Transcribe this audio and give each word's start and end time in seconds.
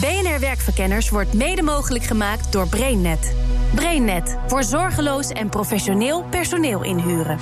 BNR 0.00 0.40
Werkverkenners 0.40 1.10
wordt 1.10 1.32
mede 1.32 1.62
mogelijk 1.62 2.04
gemaakt 2.04 2.52
door 2.52 2.68
BrainNet. 2.68 3.34
BrainNet 3.74 4.36
voor 4.46 4.62
zorgeloos 4.62 5.28
en 5.30 5.48
professioneel 5.48 6.24
personeel 6.30 6.82
inhuren. 6.82 7.38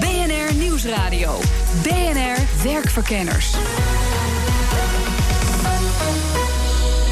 BNR 0.00 0.54
Nieuwsradio. 0.54 1.38
BNR 1.82 2.62
Werkverkenners. 2.62 3.54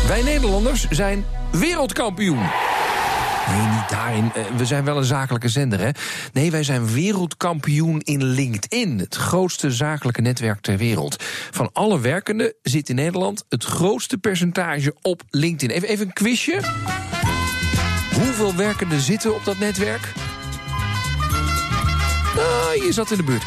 Wij 0.07 0.23
Nederlanders 0.23 0.87
zijn 0.91 1.25
wereldkampioen. 1.51 2.64
Nee, 3.55 3.66
niet 3.66 3.89
daarin. 3.89 4.32
Eh, 4.34 4.45
We 4.57 4.64
zijn 4.64 4.84
wel 4.84 4.96
een 4.96 5.05
zakelijke 5.05 5.48
zender, 5.48 5.80
hè? 5.80 5.91
Nee, 6.32 6.50
wij 6.50 6.62
zijn 6.62 6.86
wereldkampioen 6.93 8.00
in 8.00 8.25
LinkedIn. 8.25 8.98
Het 8.98 9.14
grootste 9.14 9.71
zakelijke 9.71 10.21
netwerk 10.21 10.61
ter 10.61 10.77
wereld. 10.77 11.23
Van 11.50 11.71
alle 11.72 12.00
werkenden 12.00 12.54
zit 12.62 12.89
in 12.89 12.95
Nederland 12.95 13.45
het 13.48 13.64
grootste 13.64 14.18
percentage 14.18 14.95
op 15.03 15.22
LinkedIn. 15.30 15.77
Even, 15.77 15.89
even 15.89 16.07
een 16.07 16.13
quizje. 16.13 16.61
Hoeveel 18.14 18.54
werkenden 18.54 19.00
zitten 19.00 19.35
op 19.35 19.44
dat 19.44 19.58
netwerk? 19.58 20.13
Nou, 22.36 22.85
je 22.86 22.93
zat 22.93 23.11
in 23.11 23.16
de 23.16 23.22
buurt. 23.22 23.43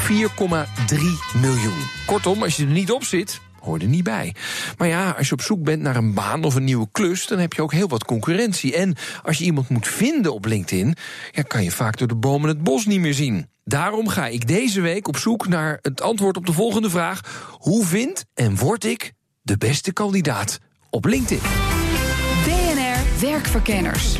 4,3 0.00 1.40
miljoen. 1.40 1.78
Kortom, 2.06 2.42
als 2.42 2.56
je 2.56 2.64
er 2.64 2.70
niet 2.70 2.90
op 2.90 3.04
zit, 3.04 3.40
hoor 3.60 3.78
je 3.78 3.84
er 3.84 3.90
niet 3.90 4.04
bij. 4.04 4.34
Maar 4.78 4.88
ja, 4.88 5.10
als 5.10 5.28
je 5.28 5.32
op 5.32 5.40
zoek 5.40 5.62
bent 5.62 5.82
naar 5.82 5.96
een 5.96 6.14
baan 6.14 6.44
of 6.44 6.54
een 6.54 6.64
nieuwe 6.64 6.88
klus, 6.92 7.26
dan 7.26 7.38
heb 7.38 7.52
je 7.52 7.62
ook 7.62 7.72
heel 7.72 7.88
wat 7.88 8.04
concurrentie. 8.04 8.76
En 8.76 8.96
als 9.22 9.38
je 9.38 9.44
iemand 9.44 9.68
moet 9.68 9.88
vinden 9.88 10.34
op 10.34 10.44
LinkedIn, 10.44 10.94
ja, 11.30 11.42
kan 11.42 11.64
je 11.64 11.70
vaak 11.70 11.98
door 11.98 12.08
de 12.08 12.16
bomen 12.16 12.48
het 12.48 12.62
bos 12.62 12.86
niet 12.86 13.00
meer 13.00 13.14
zien. 13.14 13.48
Daarom 13.64 14.08
ga 14.08 14.26
ik 14.26 14.46
deze 14.46 14.80
week 14.80 15.08
op 15.08 15.16
zoek 15.16 15.48
naar 15.48 15.78
het 15.82 16.00
antwoord 16.00 16.36
op 16.36 16.46
de 16.46 16.52
volgende 16.52 16.90
vraag: 16.90 17.48
hoe 17.58 17.86
vind 17.86 18.24
en 18.34 18.56
word 18.56 18.84
ik 18.84 19.12
de 19.42 19.56
beste 19.56 19.92
kandidaat 19.92 20.58
op 20.90 21.04
LinkedIn? 21.04 21.48
BNR 22.44 23.20
Werkverkenners. 23.20 24.16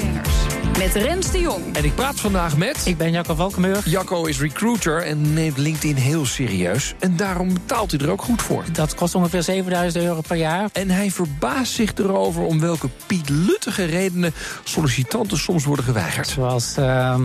Met 0.78 0.94
Rens 0.94 1.30
de 1.30 1.40
Jong. 1.40 1.76
En 1.76 1.84
ik 1.84 1.94
praat 1.94 2.20
vandaag 2.20 2.56
met. 2.56 2.82
Ik 2.84 2.96
ben 2.96 3.10
Jacco 3.10 3.34
Valkenburg. 3.34 3.86
Jacco 3.86 4.24
is 4.24 4.40
recruiter 4.40 5.02
en 5.02 5.34
neemt 5.34 5.58
LinkedIn 5.58 5.96
heel 5.96 6.26
serieus. 6.26 6.94
En 6.98 7.16
daarom 7.16 7.52
betaalt 7.52 7.90
hij 7.90 8.00
er 8.00 8.10
ook 8.10 8.22
goed 8.22 8.42
voor. 8.42 8.64
Dat 8.72 8.94
kost 8.94 9.14
ongeveer 9.14 9.42
7000 9.42 10.04
euro 10.04 10.20
per 10.20 10.36
jaar. 10.36 10.68
En 10.72 10.90
hij 10.90 11.10
verbaast 11.10 11.72
zich 11.72 11.94
erover 11.94 12.42
om 12.42 12.60
welke 12.60 12.88
pietluttige 13.06 13.84
redenen 13.84 14.34
sollicitanten 14.64 15.38
soms 15.38 15.64
worden 15.64 15.84
geweigerd. 15.84 16.28
Zoals 16.28 16.76
ehm, 16.76 17.24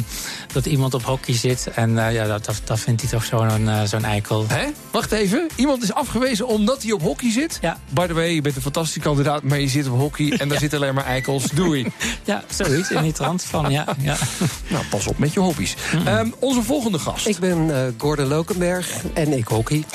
dat 0.53 0.65
iemand 0.65 0.93
op 0.93 1.03
hockey 1.03 1.35
zit 1.35 1.69
en 1.75 2.07
eh, 2.07 2.13
ja, 2.13 2.27
dat, 2.27 2.45
dat, 2.45 2.61
dat 2.63 2.79
vindt 2.79 3.01
hij 3.01 3.09
toch 3.09 3.23
zo'n 3.23 3.69
eh, 3.69 3.83
zo'n 3.83 4.03
eikel. 4.03 4.45
Hè? 4.47 4.65
Wacht 4.91 5.11
even. 5.11 5.47
Iemand 5.55 5.83
is 5.83 5.93
afgewezen 5.93 6.47
omdat 6.47 6.83
hij 6.83 6.91
op 6.91 7.01
hockey 7.01 7.31
zit? 7.31 7.57
Ja. 7.61 7.77
By 7.89 8.07
the 8.07 8.13
way, 8.13 8.29
je 8.29 8.41
bent 8.41 8.55
een 8.55 8.61
fantastische 8.61 8.99
kandidaat, 8.99 9.43
maar 9.43 9.59
je 9.59 9.67
zit 9.67 9.89
op 9.89 9.99
hockey 9.99 10.31
en 10.37 10.49
daar 10.49 10.59
zitten 10.59 10.79
alleen 10.79 10.93
maar 10.93 11.05
eikels. 11.05 11.43
Doei. 11.43 11.85
Ja, 12.23 12.43
zoiets 12.49 12.91
in 12.91 13.01
die 13.01 13.11
trant 13.11 13.34
van, 13.43 13.71
ja. 13.71 13.85
ja. 13.99 14.15
Nou, 14.67 14.85
pas 14.89 15.07
op 15.07 15.17
met 15.17 15.33
je 15.33 15.39
hobby's. 15.39 15.75
Ehm, 16.05 16.29
onze 16.39 16.63
volgende 16.63 16.99
gast. 16.99 17.27
Ik 17.27 17.39
ben 17.39 17.75
eh, 17.75 17.91
Gordon 17.97 18.27
Lokenberg 18.27 18.89
en 19.13 19.37
ik 19.37 19.47
hockey. 19.47 19.83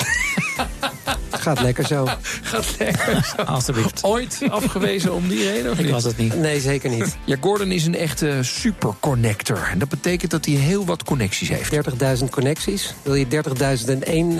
Gaat 1.31 1.61
lekker 1.61 1.85
zo. 1.85 2.07
Gaat 2.41 2.75
lekker. 2.79 3.33
Alsjeblieft. 3.45 4.03
Ooit 4.03 4.39
afgewezen 4.49 5.13
om 5.13 5.27
die 5.27 5.51
reden? 5.51 5.71
Of 5.71 5.77
Ik 5.77 5.83
niet? 5.83 5.93
was 5.93 6.03
het 6.03 6.17
niet. 6.17 6.35
Nee, 6.37 6.59
zeker 6.59 6.89
niet. 6.89 7.17
Ja, 7.25 7.35
Gordon 7.41 7.71
is 7.71 7.85
een 7.85 7.95
echte 7.95 8.37
superconnector. 8.41 9.67
En 9.71 9.79
dat 9.79 9.89
betekent 9.89 10.31
dat 10.31 10.45
hij 10.45 10.55
heel 10.55 10.85
wat 10.85 11.03
connecties 11.03 11.49
heeft. 11.49 11.73
30.000 12.19 12.29
connecties. 12.29 12.93
Wil 13.01 13.15
je 13.15 13.25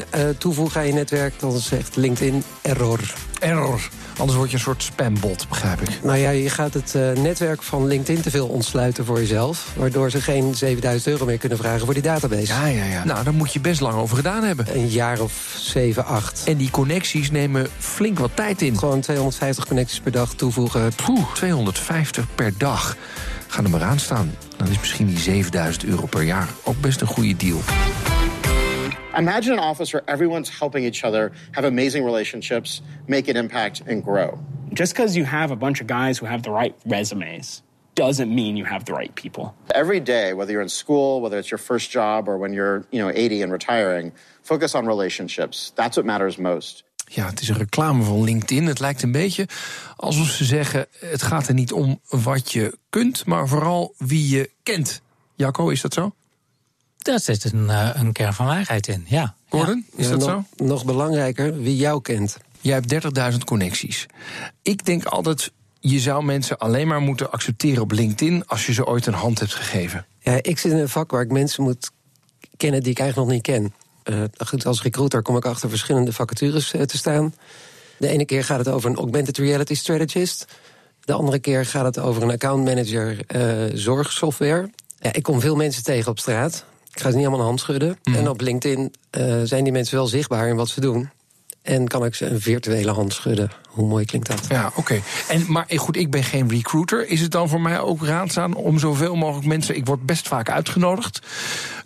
30.001 0.04 0.10
eh 0.10 0.22
toevoegen 0.38 0.82
aan 0.82 0.88
je 0.88 0.94
netwerk, 0.94 1.40
dan 1.40 1.60
zegt 1.60 1.96
LinkedIn 1.96 2.44
error. 2.62 3.00
Error. 3.42 3.90
Anders 4.18 4.38
word 4.38 4.50
je 4.50 4.56
een 4.56 4.62
soort 4.64 4.84
spambot, 4.84 5.50
begrijp 5.50 5.82
ik. 5.82 6.00
Nou 6.04 6.18
ja, 6.18 6.30
je 6.30 6.50
gaat 6.50 6.74
het 6.74 6.96
eh, 6.96 7.12
netwerk 7.12 7.64
van 7.64 7.88
LinkedIn 7.88 8.22
te 8.22 8.30
veel 8.30 8.48
ontsluiten 8.48 9.06
voor 9.06 9.20
jezelf. 9.20 9.74
Waardoor 9.76 10.12
ze 10.12 10.22
geen 10.22 10.56
7000 10.56 11.08
euro 11.08 11.26
meer 11.26 11.38
kunnen 11.38 11.58
vragen 11.58 11.86
voor 11.86 11.94
die 11.94 12.04
database. 12.04 12.54
Ja, 12.54 12.66
ja, 12.66 12.84
ja. 12.84 13.04
Nou, 13.04 13.24
daar 13.24 13.34
moet 13.34 13.54
je 13.54 13.60
best 13.60 13.82
lang 13.82 13.96
over 13.96 14.16
gedaan 14.16 14.44
hebben. 14.44 14.76
Een 14.76 14.88
jaar 14.88 15.20
of 15.20 15.54
7, 15.58 16.06
8. 16.06 16.44
En 16.46 16.58
die 16.58 16.72
connecties 16.72 17.32
nemen 17.32 17.68
flink 17.78 18.20
wat 18.20 18.32
tijd 18.34 18.62
in. 18.62 18.78
Gewoon 18.78 19.00
250 19.00 19.68
connecties 19.68 20.00
per 20.00 20.12
dag 20.12 20.34
toevoegen. 20.34 20.94
Poeh, 21.06 21.34
250 21.34 22.26
per 22.36 22.54
dag. 22.58 22.96
Ga 23.48 23.64
er 23.64 23.70
maar 23.70 23.84
aan 23.84 24.00
staan. 24.00 24.36
Dan 24.58 24.68
is 24.68 24.80
misschien 24.80 25.08
die 25.08 25.20
7000 25.20 25.86
euro 25.86 26.06
per 26.06 26.24
jaar 26.24 26.48
ook 26.64 26.82
best 26.82 27.02
een 27.02 27.08
goede 27.08 27.36
deal. 27.36 27.60
Imagine 29.18 29.54
an 29.54 29.60
office 29.60 29.92
where 29.92 30.04
everyone's 30.08 30.48
helping 30.48 30.86
each 30.86 31.04
other, 31.04 31.34
have 31.52 31.66
amazing 31.66 32.06
relationships, 32.06 32.82
make 33.08 33.28
an 33.28 33.36
impact, 33.36 33.82
and 33.86 34.02
grow. 34.02 34.40
Just 34.74 34.94
because 34.94 35.18
you 35.18 35.26
have 35.26 35.52
a 35.52 35.56
bunch 35.58 35.82
of 35.82 35.88
guys 35.88 36.18
who 36.18 36.26
have 36.26 36.44
the 36.44 36.52
right 36.52 36.74
resumes 36.86 37.62
doesn't 37.94 38.34
mean 38.34 38.56
you 38.56 38.64
have 38.64 38.86
the 38.86 38.94
right 38.94 39.14
people. 39.16 39.54
Every 39.76 40.00
day, 40.00 40.34
whether 40.34 40.54
you're 40.54 40.62
in 40.62 40.70
school, 40.70 41.20
whether 41.20 41.38
it's 41.38 41.52
your 41.52 41.58
first 41.58 41.92
job, 41.92 42.30
or 42.30 42.38
when 42.38 42.54
you're 42.54 42.86
you 42.90 43.02
know 43.02 43.10
80 43.10 43.42
and 43.42 43.52
retiring, 43.52 44.14
focus 44.44 44.76
on 44.76 44.86
relationships. 44.86 45.74
That's 45.76 45.98
what 45.98 46.06
matters 46.06 46.38
most. 46.38 46.84
Ja, 47.08 47.26
het 47.26 47.42
is 47.42 47.50
een 47.50 47.58
reclame 47.58 48.04
van 48.04 48.24
LinkedIn. 48.24 48.68
Het 48.68 48.80
lijkt 48.80 49.04
een 49.04 49.12
beetje 49.12 49.48
alsof 49.96 50.28
ze 50.28 50.46
zeggen... 50.46 50.86
het 51.00 51.22
gaat 51.22 51.48
er 51.48 51.54
niet 51.54 51.72
om 51.72 52.00
wat 52.10 52.52
je 52.52 52.78
kunt, 52.90 53.26
maar 53.26 53.48
vooral 53.48 53.94
wie 53.98 54.30
je 54.30 54.50
kent. 54.64 55.02
Jacco, 55.36 55.70
is 55.70 55.82
dat 55.82 55.94
zo? 55.94 56.12
Daar 57.04 57.20
zit 57.20 57.52
een, 57.54 57.70
eh, 57.70 57.90
een 57.94 58.12
kern 58.12 58.34
van 58.34 58.46
waarheid 58.46 58.88
in, 58.88 59.06
ja. 59.08 59.36
Gordon, 59.50 59.86
is 59.96 60.06
Ja, 60.06 60.12
dat 60.12 60.20
nog, 60.20 60.30
zo? 60.58 60.64
Nog 60.64 60.86
belangrijker, 60.86 61.62
wie 61.62 61.76
jou 61.76 62.02
kent. 62.02 62.38
Jij 62.62 62.74
hebt 62.74 62.90
30.000 62.90 63.44
connecties. 63.44 64.06
Ik 64.62 64.86
denk 64.86 65.06
altijd, 65.06 65.52
je 65.80 66.00
zou 66.00 66.24
mensen 66.24 66.58
alleen 66.58 66.88
maar 66.88 67.02
moeten 67.02 67.32
accepteren 67.32 67.82
op 67.82 67.92
LinkedIn... 67.92 68.48
als 68.48 68.66
je 68.66 68.74
ze 68.74 68.86
ooit 68.86 69.06
een 69.06 69.14
hand 69.14 69.40
hebt 69.40 69.54
gegeven. 69.54 70.06
Ja, 70.20 70.40
ik 70.42 70.60
zit 70.60 70.72
in 70.72 70.78
een 70.78 70.90
vak 70.90 71.12
waar 71.12 71.22
ik 71.22 71.32
mensen 71.32 71.64
moet 71.64 71.92
kennen 72.58 72.82
die 72.84 72.92
ik 72.92 73.00
eigenlijk 73.00 73.30
nog 73.30 73.38
niet 73.38 73.46
ken. 73.46 73.74
Eh, 74.04 74.48
goed, 74.48 74.66
als 74.66 74.82
recruiter 74.82 75.22
kom 75.22 75.38
ik 75.38 75.46
achter 75.46 75.70
verschillende 75.70 76.14
vacatures 76.14 76.74
eh, 76.74 76.82
te 76.82 76.98
staan. 76.98 77.34
De 77.98 78.08
ene 78.08 78.26
keer 78.26 78.44
gaat 78.44 78.58
het 78.58 78.68
over 78.68 78.90
een 78.90 78.96
augmented 78.96 79.38
reality 79.38 79.76
strategist. 79.76 80.46
De 81.04 81.14
andere 81.14 81.40
keer 81.40 81.66
gaat 81.66 81.86
het 81.86 82.00
over 82.00 82.24
een 82.24 82.32
account 82.32 82.66
manager 82.66 83.26
eh, 83.28 83.70
zorgsoftware. 83.74 84.70
Ja, 85.00 85.14
ik 85.14 85.24
kom 85.24 85.40
veel 85.40 85.56
mensen 85.56 85.84
tegen 85.84 86.12
op 86.12 86.20
straat. 86.20 86.66
Ik 86.94 87.00
ga 87.00 87.10
ze 87.10 87.16
niet 87.16 87.26
allemaal 87.26 87.40
een 87.40 87.46
hand 87.46 87.60
schudden. 87.60 87.98
En 88.04 88.30
op 88.30 88.42
LinkedIn 88.42 88.94
eh, 89.10 89.42
zijn 89.44 89.64
die 89.64 89.74
mensen 89.74 89.96
wel 89.96 90.08
zichtbaar 90.08 90.48
in 90.48 90.56
wat 90.56 90.70
ze 90.70 90.82
doen. 90.82 91.10
En 91.62 91.88
kan 91.88 92.06
ik 92.06 92.16
ze 92.16 92.26
een 92.26 92.42
virtuele 92.42 92.92
hand 92.92 93.14
schudden. 93.14 93.52
Hoe 93.68 93.88
mooi 93.88 94.06
klinkt 94.06 94.28
dat? 94.28 94.46
Ja, 94.50 94.72
oké. 94.76 95.02
En 95.30 95.52
Maar 95.52 95.66
eh, 95.68 95.80
goed, 95.80 95.98
ik 95.98 96.12
ben 96.12 96.24
geen 96.24 96.50
recruiter. 96.50 97.08
Is 97.08 97.22
het 97.22 97.32
dan 97.32 97.50
voor 97.50 97.62
mij 97.62 97.80
ook 97.80 98.06
raadzaam 98.06 98.54
om 98.54 98.80
zoveel 98.80 99.16
mogelijk 99.16 99.48
mensen... 99.48 99.76
ik 99.76 99.86
word 99.86 100.06
best 100.06 100.28
vaak 100.28 100.50
uitgenodigd. 100.50 101.20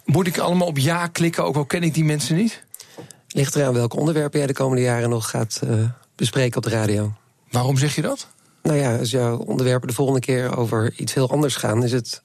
Moet 0.05 0.27
ik 0.27 0.37
allemaal 0.37 0.67
op 0.67 0.77
ja 0.77 1.07
klikken, 1.07 1.43
ook 1.43 1.55
al 1.55 1.65
ken 1.65 1.83
ik 1.83 1.93
die 1.93 2.05
mensen 2.05 2.35
niet? 2.35 2.63
Ligt 3.27 3.55
eraan 3.55 3.73
welke 3.73 3.97
onderwerpen 3.97 4.37
jij 4.37 4.47
de 4.47 4.53
komende 4.53 4.83
jaren 4.83 5.09
nog 5.09 5.29
gaat 5.29 5.61
eh, 5.63 5.73
bespreken 6.15 6.57
op 6.57 6.63
de 6.63 6.69
radio. 6.69 7.13
Waarom 7.51 7.77
zeg 7.77 7.95
je 7.95 8.01
dat? 8.01 8.27
Nou 8.63 8.77
ja, 8.77 8.97
als 8.97 9.11
jouw 9.11 9.37
onderwerpen 9.37 9.87
de 9.87 9.93
volgende 9.93 10.19
keer 10.19 10.57
over 10.57 10.93
iets 10.97 11.13
heel 11.13 11.29
anders 11.29 11.55
gaan, 11.55 11.83
is 11.83 11.91
het 11.91 12.21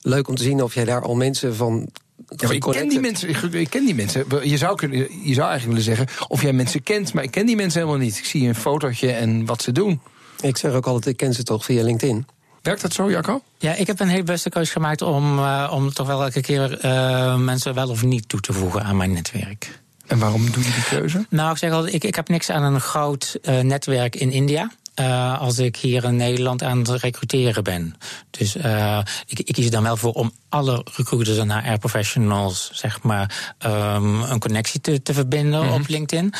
leuk 0.00 0.28
om 0.28 0.34
te 0.34 0.42
zien 0.42 0.62
of 0.62 0.74
jij 0.74 0.84
daar 0.84 1.02
al 1.02 1.14
mensen 1.14 1.56
van. 1.56 1.88
Ja, 2.36 2.50
ik 2.50 2.60
ken 2.60 2.88
die 2.88 3.00
mensen. 3.00 3.28
Ik, 3.28 3.42
ik 3.42 3.70
ken 3.70 3.84
die 3.84 3.94
mensen. 3.94 4.24
Je 4.42 4.56
zou, 4.56 4.76
kunnen, 4.76 4.98
je 4.98 5.34
zou 5.34 5.48
eigenlijk 5.48 5.66
willen 5.66 5.82
zeggen 5.82 6.26
of 6.28 6.42
jij 6.42 6.52
mensen 6.52 6.82
kent, 6.82 7.12
maar 7.12 7.22
ik 7.22 7.30
ken 7.30 7.46
die 7.46 7.56
mensen 7.56 7.80
helemaal 7.80 8.00
niet. 8.00 8.18
Ik 8.18 8.24
zie 8.24 8.48
een 8.48 8.54
fotootje 8.54 9.12
en 9.12 9.44
wat 9.44 9.62
ze 9.62 9.72
doen. 9.72 10.00
Ik 10.40 10.56
zeg 10.56 10.72
ook 10.72 10.86
altijd, 10.86 11.06
ik 11.06 11.16
ken 11.16 11.34
ze 11.34 11.42
toch 11.42 11.64
via 11.64 11.82
LinkedIn. 11.82 12.26
Werkt 12.62 12.82
dat 12.82 12.92
zo, 12.92 13.10
Jacco? 13.10 13.42
Ja, 13.58 13.74
ik 13.74 13.86
heb 13.86 14.00
een 14.00 14.08
hele 14.08 14.22
beste 14.22 14.48
keuze 14.48 14.72
gemaakt 14.72 15.02
om, 15.02 15.38
eh, 15.38 15.70
om 15.74 15.92
toch 15.92 16.06
wel 16.06 16.22
elke 16.22 16.40
keer 16.40 16.78
eh, 16.78 17.36
mensen 17.36 17.74
wel 17.74 17.88
of 17.88 18.02
niet 18.02 18.28
toe 18.28 18.40
te 18.40 18.52
voegen 18.52 18.82
aan 18.82 18.96
mijn 18.96 19.12
netwerk. 19.12 19.80
En 20.06 20.18
waarom 20.18 20.50
doe 20.50 20.64
je 20.64 20.72
die 20.72 20.84
keuze? 20.98 21.26
Nou, 21.30 21.50
ik 21.50 21.56
zeg 21.56 21.72
altijd, 21.72 21.94
ik, 21.94 22.04
ik 22.04 22.14
heb 22.14 22.28
niks 22.28 22.50
aan 22.50 22.62
een 22.62 22.80
groot 22.80 23.38
eh, 23.42 23.60
netwerk 23.60 24.16
in 24.16 24.30
India. 24.30 24.70
Eh, 24.96 25.40
als 25.40 25.58
ik 25.58 25.76
hier 25.76 26.04
in 26.04 26.16
Nederland 26.16 26.62
aan 26.62 26.78
het 26.78 26.88
recruteren 26.88 27.64
ben. 27.64 27.94
Dus 28.30 28.56
eh, 28.56 28.98
ik, 29.26 29.38
ik 29.38 29.54
kies 29.54 29.64
er 29.64 29.70
dan 29.70 29.82
wel 29.82 29.96
voor 29.96 30.12
om 30.12 30.32
alle 30.48 30.86
recruiters 30.96 31.38
en 31.38 31.50
HR 31.50 31.78
professionals, 31.78 32.70
zeg 32.72 33.02
maar, 33.02 33.54
ehm, 33.58 34.22
een 34.22 34.38
connectie 34.38 34.80
te, 34.80 35.02
te 35.02 35.14
verbinden 35.14 35.72
op 35.72 35.88
LinkedIn. 35.88 36.32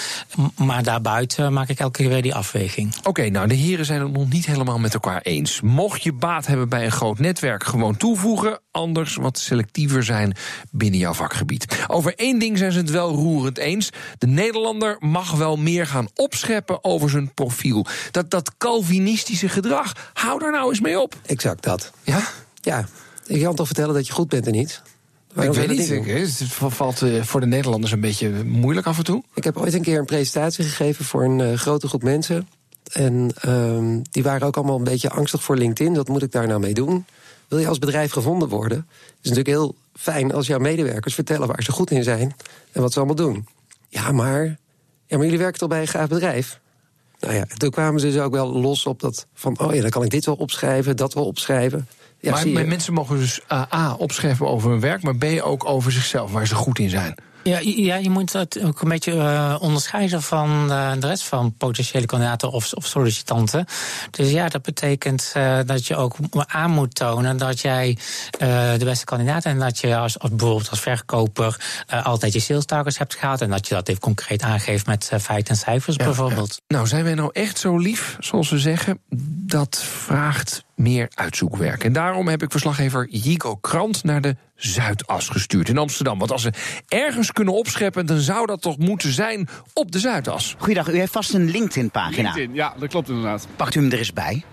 Maar 0.57 0.83
daarbuiten 0.83 1.53
maak 1.53 1.69
ik 1.69 1.79
elke 1.79 2.03
keer 2.03 2.09
weer 2.09 2.23
die 2.23 2.35
afweging. 2.35 2.95
Oké, 3.03 3.29
nou, 3.29 3.49
de 3.49 3.55
heren 3.55 3.85
zijn 3.85 4.01
het 4.01 4.13
nog 4.13 4.29
niet 4.29 4.47
helemaal 4.47 4.79
met 4.79 4.95
elkaar 4.95 5.21
eens. 5.23 5.61
Mocht 5.61 6.03
je 6.03 6.13
baat 6.13 6.47
hebben 6.47 6.69
bij 6.69 6.85
een 6.85 6.93
groot 6.93 7.19
netwerk, 7.19 7.65
gewoon 7.65 7.97
toevoegen. 7.97 8.61
Anders 8.71 9.15
wat 9.15 9.39
selectiever 9.39 10.05
zijn 10.05 10.37
binnen 10.71 11.01
jouw 11.01 11.13
vakgebied. 11.13 11.85
Over 11.87 12.15
één 12.15 12.39
ding 12.39 12.59
zijn 12.59 12.73
ze 12.73 12.79
het 12.79 12.91
wel 12.91 13.15
roerend 13.15 13.59
eens. 13.59 13.91
De 14.19 14.27
Nederlander 14.27 14.97
mag 14.99 15.31
wel 15.31 15.57
meer 15.57 15.87
gaan 15.87 16.09
opscheppen 16.15 16.85
over 16.85 17.11
zijn 17.11 17.35
profiel. 17.35 17.87
Dat, 18.11 18.31
dat 18.31 18.46
Calvinistische 18.59 19.49
gedrag, 19.49 20.11
hou 20.13 20.39
daar 20.39 20.53
nou 20.53 20.69
eens 20.69 20.81
mee 20.81 21.01
op. 21.01 21.17
Exact 21.27 21.63
dat. 21.63 21.93
Ja? 22.03 22.21
Ja, 22.61 22.89
ik 23.27 23.43
kan 23.43 23.55
toch 23.55 23.67
vertellen 23.67 23.95
dat 23.95 24.07
je 24.07 24.13
goed 24.13 24.29
bent 24.29 24.47
en 24.47 24.53
niet? 24.53 24.83
Waarom 25.33 25.55
ik 25.55 25.69
weet 25.69 25.79
niet. 25.79 25.91
Ik, 25.91 26.07
het 26.07 26.43
valt 26.75 27.03
eh, 27.03 27.23
voor 27.23 27.41
de 27.41 27.47
Nederlanders 27.47 27.93
een 27.93 28.01
beetje 28.01 28.45
moeilijk 28.45 28.87
af 28.87 28.99
en 28.99 29.05
toe. 29.05 29.23
Ik 29.35 29.45
heb 29.45 29.57
ooit 29.57 29.75
een 29.75 29.83
keer 29.83 29.99
een 29.99 30.05
presentatie 30.05 30.65
gegeven 30.65 31.05
voor 31.05 31.25
een 31.25 31.41
eh, 31.41 31.59
grote 31.59 31.89
groep 31.89 32.03
mensen. 32.03 32.49
En 32.93 33.31
ehm, 33.41 34.01
die 34.11 34.23
waren 34.23 34.47
ook 34.47 34.57
allemaal 34.57 34.77
een 34.77 34.85
beetje 34.85 35.11
angstig 35.11 35.43
voor 35.43 35.57
LinkedIn. 35.57 35.95
Wat 35.95 36.09
moet 36.09 36.23
ik 36.23 36.33
daar 36.33 36.47
nou 36.47 36.61
mee 36.61 36.75
doen? 36.75 37.07
Wil 37.49 37.59
je 37.59 37.69
als 37.69 37.79
bedrijf 37.79 38.13
gevonden 38.13 38.49
worden? 38.49 38.79
Het 38.89 39.17
is 39.23 39.31
natuurlijk 39.31 39.57
heel 39.57 39.75
fijn 39.95 40.33
als 40.33 40.47
jouw 40.47 40.59
medewerkers 40.59 41.15
vertellen 41.15 41.47
waar 41.47 41.63
ze 41.63 41.73
goed 41.73 41.91
in 41.91 42.03
zijn 42.03 42.37
en 42.73 42.81
wat 42.83 42.93
ze 42.93 42.99
allemaal 42.99 43.17
doen. 43.17 43.47
Ja, 43.89 44.13
maar, 44.13 44.45
ja, 45.07 45.17
maar 45.17 45.25
jullie 45.25 45.39
werken 45.39 45.59
toch 45.59 45.69
bij 45.69 45.81
een 45.81 45.89
gaaf 45.89 46.09
bedrijf? 46.09 46.61
Nou 47.21 47.35
ja, 47.35 47.45
toen 47.57 47.71
kwamen 47.71 48.01
ze 48.01 48.07
dus 48.07 48.19
ook 48.19 48.33
wel 48.33 48.53
los 48.53 48.87
op 48.87 49.01
dat 49.01 49.27
van, 49.35 49.59
oh 49.59 49.75
ja, 49.75 49.81
dan 49.81 49.91
kan 49.91 50.05
ik 50.05 50.11
dit 50.11 50.27
wel 50.27 50.35
opschrijven, 50.35 50.97
dat 50.97 51.15
wel 51.15 51.25
opschrijven. 51.27 51.89
Ja, 52.21 52.45
maar 52.45 52.67
mensen 52.67 52.93
mogen 52.93 53.19
dus 53.19 53.41
uh, 53.53 53.63
A 53.75 53.95
opschrijven 53.95 54.47
over 54.47 54.71
hun 54.71 54.81
werk, 54.81 55.03
maar 55.03 55.17
B 55.17 55.25
ook 55.43 55.65
over 55.65 55.93
zichzelf, 55.93 56.33
waar 56.33 56.47
ze 56.47 56.55
goed 56.55 56.79
in 56.79 56.91
zijn. 56.91 57.15
Ja, 57.47 57.59
ja, 57.63 57.97
je 57.97 58.11
moet 58.11 58.33
het 58.33 58.63
ook 58.63 58.81
een 58.81 58.89
beetje 58.89 59.13
uh, 59.13 59.57
onderscheiden 59.61 60.23
van 60.23 60.67
uh, 60.71 60.93
de 60.99 61.07
rest 61.07 61.23
van 61.23 61.55
potentiële 61.57 62.07
kandidaten 62.07 62.51
of, 62.51 62.73
of 62.73 62.87
sollicitanten. 62.87 63.67
Dus 64.11 64.31
ja, 64.31 64.49
dat 64.49 64.63
betekent 64.63 65.33
uh, 65.37 65.59
dat 65.67 65.87
je 65.87 65.97
ook 65.97 66.17
aan 66.47 66.71
moet 66.71 66.95
tonen 66.95 67.37
dat 67.37 67.61
jij 67.61 67.99
de 68.39 68.85
beste 68.85 69.05
kandidaat 69.05 69.43
bent. 69.43 69.55
En 69.55 69.61
dat 69.61 69.79
je 69.79 69.97
als, 69.97 70.19
als 70.19 70.31
bijvoorbeeld 70.31 70.71
als 70.71 70.81
verkoper 70.81 71.85
altijd 72.03 72.33
je 72.33 72.41
sales 72.41 72.65
targets 72.65 72.99
hebt 72.99 73.15
gehad. 73.15 73.41
En 73.41 73.51
dat 73.51 73.69
je 73.69 73.75
dat 73.75 73.89
even 73.89 74.01
concreet 74.01 74.43
aangeeft 74.43 74.87
met 74.87 75.11
feiten 75.21 75.55
en 75.55 75.61
cijfers 75.61 75.97
Ja, 75.97 76.05
bijvoorbeeld. 76.05 76.61
Nou, 76.69 76.87
zijn 76.87 77.05
wij 77.05 77.15
nou 77.15 77.31
echt 77.33 77.59
zo 77.59 77.77
lief, 77.79 78.17
zoals 78.21 78.51
we 78.51 78.59
zeggen? 78.59 78.99
Dat 79.47 79.85
vraagt 80.05 80.65
meer 80.77 81.11
uitzoekwerk. 81.15 81.85
En 81.85 81.93
daarom 81.93 82.29
heb 82.29 82.43
ik 82.43 82.51
verslaggever 82.51 83.09
Jigo 83.11 83.57
Krant 83.57 84.05
naar 84.05 84.21
de 84.21 84.37
Zuidas 84.55 85.29
gestuurd 85.29 85.69
in 85.69 85.79
Amsterdam. 85.79 86.19
Want 86.19 86.33
als 86.33 86.43
ze 86.43 86.53
ergens 86.89 87.33
kunnen 87.33 87.55
opscheppen, 87.55 88.07
dan 88.07 88.19
zou 88.19 88.47
dat 88.47 88.63
toch 88.63 88.79
moeten 88.79 89.13
zijn 89.13 89.49
op 89.75 89.93
de 89.93 89.99
Zuidas. 89.99 90.55
Goeiedag, 90.59 90.89
u 90.89 90.99
heeft 90.99 91.13
vast 91.13 91.35
een 91.35 91.51
LinkedIn-pagina. 91.51 92.23
LinkedIn, 92.23 92.55
ja, 92.55 92.75
dat 92.79 92.89
klopt 92.89 93.09
inderdaad. 93.09 93.47
Pakt 93.57 93.75
u 93.75 93.81
hem 93.81 93.91
er 93.91 93.99
eens 93.99 94.13
bij. 94.13 94.45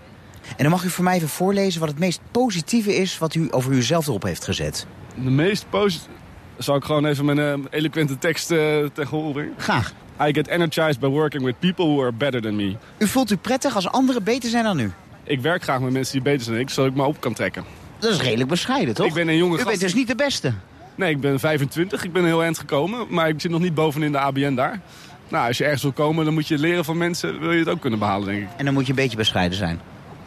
En 0.50 0.64
dan 0.64 0.70
mag 0.70 0.84
u 0.84 0.90
voor 0.90 1.04
mij 1.04 1.16
even 1.16 1.30
voorlezen 1.30 1.80
wat 1.80 1.90
het 1.90 2.00
meest 2.00 2.22
positieve 2.32 2.96
is... 2.96 3.18
wat 3.18 3.36
u 3.36 3.48
over 3.52 3.72
uzelf 3.72 4.08
erop 4.08 4.24
heeft 4.24 4.44
gezet. 4.44 4.88
De 5.16 5.30
meest 5.30 5.66
positieve... 5.70 6.22
Zal 6.58 6.76
ik 6.76 6.84
gewoon 6.84 7.06
even 7.06 7.26
mijn 7.26 7.38
uh, 7.38 7.66
eloquente 7.70 8.18
tekst 8.18 8.52
uh, 8.52 8.86
tegen 8.94 9.18
horen 9.18 9.34
brengen? 9.34 9.54
Graag. 9.58 9.94
I 10.22 10.34
get 10.34 10.48
energized 10.48 11.00
by 11.00 11.08
working 11.08 11.44
with 11.44 11.60
people 11.60 11.86
who 11.86 12.02
are 12.02 12.12
better 12.12 12.42
than 12.42 12.56
me. 12.56 12.76
U 12.98 13.08
voelt 13.08 13.32
u 13.32 13.36
prettig 13.36 13.76
als 13.76 13.88
anderen 13.88 14.24
beter 14.24 14.50
zijn 14.50 14.64
dan 14.64 14.80
u? 14.80 14.92
Ik 15.24 15.42
werk 15.42 15.64
graag 15.64 15.80
met 15.80 15.92
mensen 15.92 16.14
die 16.14 16.22
beter 16.22 16.42
zijn 16.42 16.56
dan 16.56 16.66
ik, 16.66 16.70
zodat 16.70 16.92
ik 16.92 16.98
me 16.98 17.04
op 17.04 17.20
kan 17.20 17.34
trekken. 17.34 17.64
Dat 18.00 18.12
is 18.12 18.22
redelijk 18.22 18.50
bescheiden, 18.50 18.94
toch? 18.94 19.06
Ik 19.06 19.14
ben 19.14 19.28
een 19.28 19.38
jonge 19.38 19.54
U 19.54 19.56
gast. 19.56 19.68
bent 19.68 19.80
dus 19.80 19.94
niet 19.94 20.08
de 20.08 20.16
beste. 20.16 20.54
Nee, 20.96 21.10
ik 21.10 21.22
ben 21.22 21.40
25. 21.40 22.04
Ik 22.04 22.14
ben 22.14 22.26
heel 22.26 22.44
eind 22.44 22.60
gekomen, 22.60 23.06
maar 23.10 23.30
ik 23.30 23.42
zit 23.42 23.52
nog 23.52 23.62
niet 23.62 23.74
bovenin 23.74 24.12
de 24.12 24.18
ABN 24.18 24.56
daar. 24.56 24.82
Nou, 25.28 25.48
als 25.48 25.58
je 25.58 25.64
ergens 25.64 25.82
wil 25.82 25.92
komen, 25.92 26.26
dan 26.26 26.34
moet 26.34 26.48
je 26.48 26.58
leren 26.58 26.86
van 26.86 26.98
mensen. 26.98 27.40
Wil 27.40 27.52
je 27.52 27.60
het 27.60 27.70
ook 27.70 27.82
kunnen 27.82 28.00
behalen, 28.00 28.28
denk 28.28 28.42
ik. 28.42 28.48
En 28.58 28.66
dan 28.66 28.74
moet 28.74 28.84
je 28.84 28.90
een 28.90 28.96
beetje 28.96 29.18
bescheiden 29.18 29.58
zijn. 29.58 29.82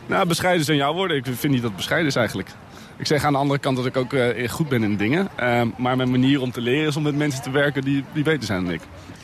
Nou, 0.07 0.27
bescheiden 0.27 0.65
zijn 0.65 0.77
jouw 0.77 0.95
woorden. 0.95 1.17
Ik 1.17 1.25
vind 1.25 1.53
niet 1.53 1.61
dat 1.61 1.63
het 1.63 1.77
bescheiden 1.77 2.09
is 2.09 2.17
eigenlijk. 2.17 2.51
Ik 2.97 3.07
zeg 3.07 3.25
aan 3.25 3.33
de 3.33 3.39
andere 3.39 3.61
kant 3.61 3.77
dat 3.77 3.87
ik 3.87 3.97
ook 3.97 4.13
uh, 4.13 4.49
goed 4.49 4.69
ben 4.69 4.83
in 4.83 4.97
dingen. 4.97 5.29
Uh, 5.41 5.63
maar 5.77 5.97
mijn 5.97 6.11
manier 6.11 6.41
om 6.41 6.53
te 6.53 6.61
leren 6.61 6.89
is 6.89 6.97
om 6.97 7.03
met 7.03 7.17
mensen 7.17 7.43
te 7.43 7.51
werken 7.51 7.83
die, 7.83 8.05
die 8.13 8.23
beter 8.23 8.47
zijn 8.47 8.65
dan 8.65 8.73
ik. 8.73 8.81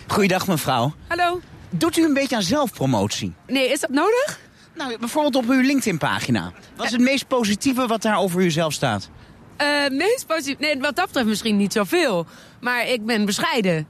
Goeiedag, 0.07 0.47
mevrouw. 0.47 0.93
Hallo. 1.07 1.41
Doet 1.71 1.97
u 1.97 2.05
een 2.05 2.15
beetje 2.15 2.37
aan 2.37 2.43
zelfpromotie? 2.43 3.33
Nee, 3.47 3.71
is 3.71 3.81
dat 3.81 3.91
nodig? 3.91 4.41
Nou, 4.75 4.99
bijvoorbeeld 4.99 5.37
op 5.37 5.51
uw 5.51 5.61
LinkedIn-pagina. 5.61 6.53
Wat 6.77 6.87
is 6.87 6.93
het 6.93 7.01
meest 7.01 7.29
positieve 7.29 7.87
wat 7.87 8.03
daar 8.03 8.19
over 8.19 8.41
uzelf 8.41 8.73
staat? 8.73 9.11
Uh, 9.63 9.99
meest 9.99 10.27
positief? 10.27 10.59
Nee, 10.59 10.79
wat 10.79 10.97
dat 10.97 11.07
betreft 11.07 11.27
misschien 11.27 11.57
niet 11.57 11.73
zoveel. 11.73 12.27
Maar 12.61 12.89
ik 12.89 13.07
ben 13.07 13.25
bescheiden. 13.25 13.87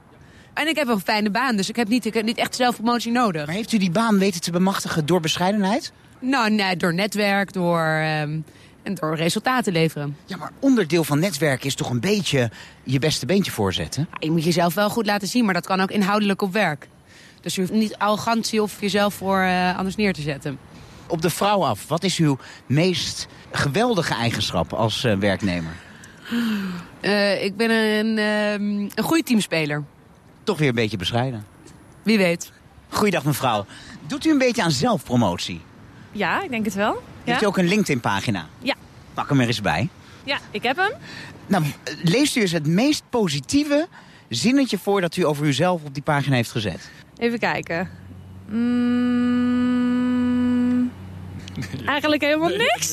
En 0.53 0.67
ik 0.67 0.75
heb 0.75 0.87
een 0.87 0.99
fijne 0.99 1.29
baan, 1.29 1.55
dus 1.55 1.69
ik 1.69 1.75
heb 1.75 1.87
niet, 1.87 2.05
ik 2.05 2.13
heb 2.13 2.25
niet 2.25 2.37
echt 2.37 2.55
zelfpromotie 2.55 3.11
nodig. 3.11 3.45
Maar 3.45 3.55
heeft 3.55 3.71
u 3.71 3.77
die 3.77 3.91
baan 3.91 4.19
weten 4.19 4.41
te 4.41 4.51
bemachtigen 4.51 5.05
door 5.05 5.19
bescheidenheid? 5.19 5.91
Nou, 6.19 6.49
nee, 6.51 6.77
door 6.77 6.93
netwerk, 6.93 7.53
door, 7.53 7.87
um, 7.87 8.45
en 8.83 8.93
door 8.93 9.15
resultaten 9.15 9.73
leveren. 9.73 10.17
Ja, 10.25 10.37
maar 10.37 10.51
onderdeel 10.59 11.03
van 11.03 11.19
netwerken 11.19 11.65
is 11.65 11.75
toch 11.75 11.89
een 11.89 11.99
beetje 11.99 12.51
je 12.83 12.99
beste 12.99 13.25
beentje 13.25 13.51
voorzetten? 13.51 14.07
Je 14.19 14.31
moet 14.31 14.43
jezelf 14.43 14.73
wel 14.73 14.89
goed 14.89 15.05
laten 15.05 15.27
zien, 15.27 15.45
maar 15.45 15.53
dat 15.53 15.65
kan 15.65 15.79
ook 15.79 15.91
inhoudelijk 15.91 16.41
op 16.41 16.53
werk. 16.53 16.87
Dus 17.41 17.55
je 17.55 17.61
hoeft 17.61 17.73
niet 17.73 17.97
arrogantie 17.97 18.61
of 18.61 18.81
jezelf 18.81 19.13
voor 19.13 19.39
uh, 19.39 19.77
anders 19.77 19.95
neer 19.95 20.13
te 20.13 20.21
zetten. 20.21 20.59
Op 21.13 21.21
de 21.21 21.29
vrouw 21.29 21.63
af, 21.65 21.87
wat 21.87 22.03
is 22.03 22.17
uw 22.17 22.37
meest 22.65 23.27
geweldige 23.51 24.13
eigenschap 24.13 24.73
als 24.73 25.03
uh, 25.03 25.15
werknemer? 25.15 25.71
Uh, 27.01 27.43
ik 27.43 27.57
ben 27.57 27.69
een, 27.69 28.17
um, 28.17 28.89
een 28.95 29.03
goede 29.03 29.23
teamspeler. 29.23 29.83
Toch 30.43 30.57
weer 30.57 30.67
een 30.67 30.75
beetje 30.75 30.97
bescheiden. 30.97 31.45
Wie 32.03 32.17
weet. 32.17 32.51
Goeiedag 32.89 33.23
mevrouw. 33.23 33.65
Doet 34.07 34.25
u 34.25 34.31
een 34.31 34.37
beetje 34.37 34.63
aan 34.63 34.71
zelfpromotie? 34.71 35.61
Ja, 36.11 36.43
ik 36.43 36.49
denk 36.49 36.65
het 36.65 36.73
wel. 36.73 37.03
Heeft 37.23 37.39
ja? 37.39 37.45
u 37.45 37.47
ook 37.47 37.57
een 37.57 37.67
LinkedIn-pagina? 37.67 38.47
Ja. 38.59 38.75
Pak 39.13 39.29
hem 39.29 39.39
er 39.39 39.47
eens 39.47 39.61
bij. 39.61 39.89
Ja, 40.23 40.37
ik 40.51 40.63
heb 40.63 40.77
hem. 40.77 40.91
Nou, 41.47 41.63
leest 42.03 42.35
u 42.35 42.41
eens 42.41 42.51
het 42.51 42.67
meest 42.67 43.03
positieve 43.09 43.87
zinnetje 44.29 44.77
voor 44.77 45.01
dat 45.01 45.15
u 45.15 45.25
over 45.25 45.45
uzelf 45.45 45.83
op 45.83 45.93
die 45.93 46.03
pagina 46.03 46.35
heeft 46.35 46.51
gezet. 46.51 46.91
Even 47.17 47.39
kijken. 47.39 47.89
Mm, 48.49 49.82
eigenlijk 51.85 52.21
helemaal 52.21 52.49
niks. 52.49 52.91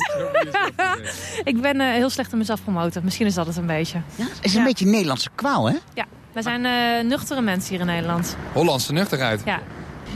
ik 1.51 1.61
ben 1.61 1.81
uh, 1.81 1.91
heel 1.91 2.11
slecht 2.11 2.33
in 2.33 2.39
mezelf 2.39 2.63
promoten. 2.63 3.05
Misschien 3.05 3.27
is 3.27 3.35
dat 3.35 3.47
het 3.47 3.57
een 3.57 3.67
beetje. 3.67 4.01
Ja, 4.15 4.25
het 4.25 4.39
is 4.41 4.53
een 4.53 4.61
ja. 4.61 4.67
beetje 4.67 4.85
een 4.85 4.91
Nederlandse 4.91 5.29
kwaal, 5.35 5.69
hè? 5.69 5.77
Ja, 5.95 6.07
wij 6.33 6.43
zijn 6.43 6.65
uh, 6.65 7.11
nuchtere 7.11 7.41
mensen 7.41 7.71
hier 7.71 7.81
in 7.81 7.87
Nederland. 7.87 8.37
Hollandse 8.53 8.93
nuchterheid. 8.93 9.43
Ja. 9.45 9.61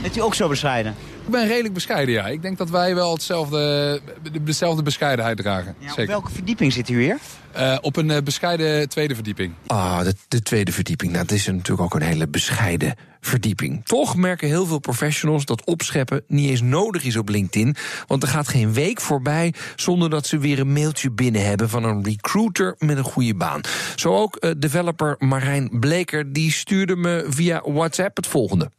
Bent 0.01 0.17
u 0.17 0.21
ook 0.21 0.35
zo 0.35 0.47
bescheiden? 0.47 0.95
Ik 1.25 1.31
ben 1.31 1.47
redelijk 1.47 1.73
bescheiden, 1.73 2.13
ja. 2.13 2.27
Ik 2.27 2.41
denk 2.41 2.57
dat 2.57 2.69
wij 2.69 2.95
wel 2.95 3.13
hetzelfde, 3.13 4.01
dezelfde 4.41 4.83
bescheidenheid 4.83 5.37
dragen. 5.37 5.75
Ja, 5.79 5.87
Zeker. 5.87 6.01
Op 6.01 6.07
welke 6.07 6.31
verdieping 6.31 6.73
zit 6.73 6.89
u 6.89 7.01
hier? 7.01 7.17
Uh, 7.57 7.77
op 7.81 7.95
een 7.95 8.09
uh, 8.09 8.17
bescheiden 8.23 8.89
tweede 8.89 9.15
verdieping. 9.15 9.53
Ah, 9.67 9.99
de, 9.99 10.15
de, 10.27 10.41
tweede 10.41 10.71
verdieping. 10.71 11.11
Nou, 11.11 11.25
dat 11.25 11.35
is 11.35 11.45
natuurlijk 11.45 11.81
ook 11.81 11.93
een 11.93 12.07
hele 12.07 12.27
bescheiden 12.27 12.95
verdieping. 13.21 13.85
Toch 13.85 14.15
merken 14.15 14.47
heel 14.47 14.65
veel 14.65 14.79
professionals 14.79 15.45
dat 15.45 15.65
opscheppen 15.65 16.23
niet 16.27 16.49
eens 16.49 16.61
nodig 16.61 17.03
is 17.03 17.17
op 17.17 17.29
LinkedIn. 17.29 17.75
Want 18.07 18.23
er 18.23 18.29
gaat 18.29 18.47
geen 18.47 18.73
week 18.73 19.01
voorbij 19.01 19.53
zonder 19.75 20.09
dat 20.09 20.27
ze 20.27 20.37
weer 20.37 20.59
een 20.59 20.73
mailtje 20.73 21.11
binnen 21.11 21.45
hebben 21.45 21.69
van 21.69 21.83
een 21.83 22.03
recruiter 22.03 22.75
met 22.79 22.97
een 22.97 23.03
goede 23.03 23.35
baan. 23.35 23.61
Zo 23.95 24.15
ook 24.15 24.37
uh, 24.39 24.51
developer 24.57 25.15
Marijn 25.19 25.69
Bleker, 25.79 26.33
die 26.33 26.51
stuurde 26.51 26.95
me 26.95 27.25
via 27.29 27.61
WhatsApp 27.65 28.15
het 28.15 28.27
volgende. 28.27 28.69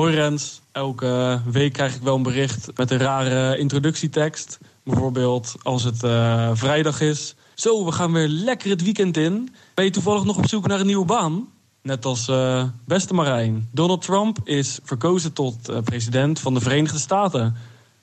Hoi 0.00 0.14
Rens, 0.14 0.60
elke 0.72 1.40
week 1.50 1.72
krijg 1.72 1.94
ik 1.94 2.02
wel 2.02 2.16
een 2.16 2.22
bericht 2.22 2.76
met 2.76 2.90
een 2.90 2.98
rare 2.98 3.58
introductietekst. 3.58 4.58
Bijvoorbeeld 4.84 5.54
als 5.62 5.84
het 5.84 6.02
uh, 6.02 6.50
vrijdag 6.52 7.00
is. 7.00 7.34
Zo, 7.54 7.84
we 7.84 7.92
gaan 7.92 8.12
weer 8.12 8.28
lekker 8.28 8.70
het 8.70 8.82
weekend 8.82 9.16
in. 9.16 9.54
Ben 9.74 9.84
je 9.84 9.90
toevallig 9.90 10.24
nog 10.24 10.36
op 10.36 10.48
zoek 10.48 10.66
naar 10.66 10.80
een 10.80 10.86
nieuwe 10.86 11.04
baan? 11.04 11.48
Net 11.82 12.04
als 12.04 12.28
uh, 12.28 12.64
beste 12.84 13.14
Marijn. 13.14 13.68
Donald 13.72 14.02
Trump 14.02 14.38
is 14.44 14.78
verkozen 14.84 15.32
tot 15.32 15.70
uh, 15.70 15.78
president 15.84 16.40
van 16.40 16.54
de 16.54 16.60
Verenigde 16.60 16.98
Staten. 16.98 17.56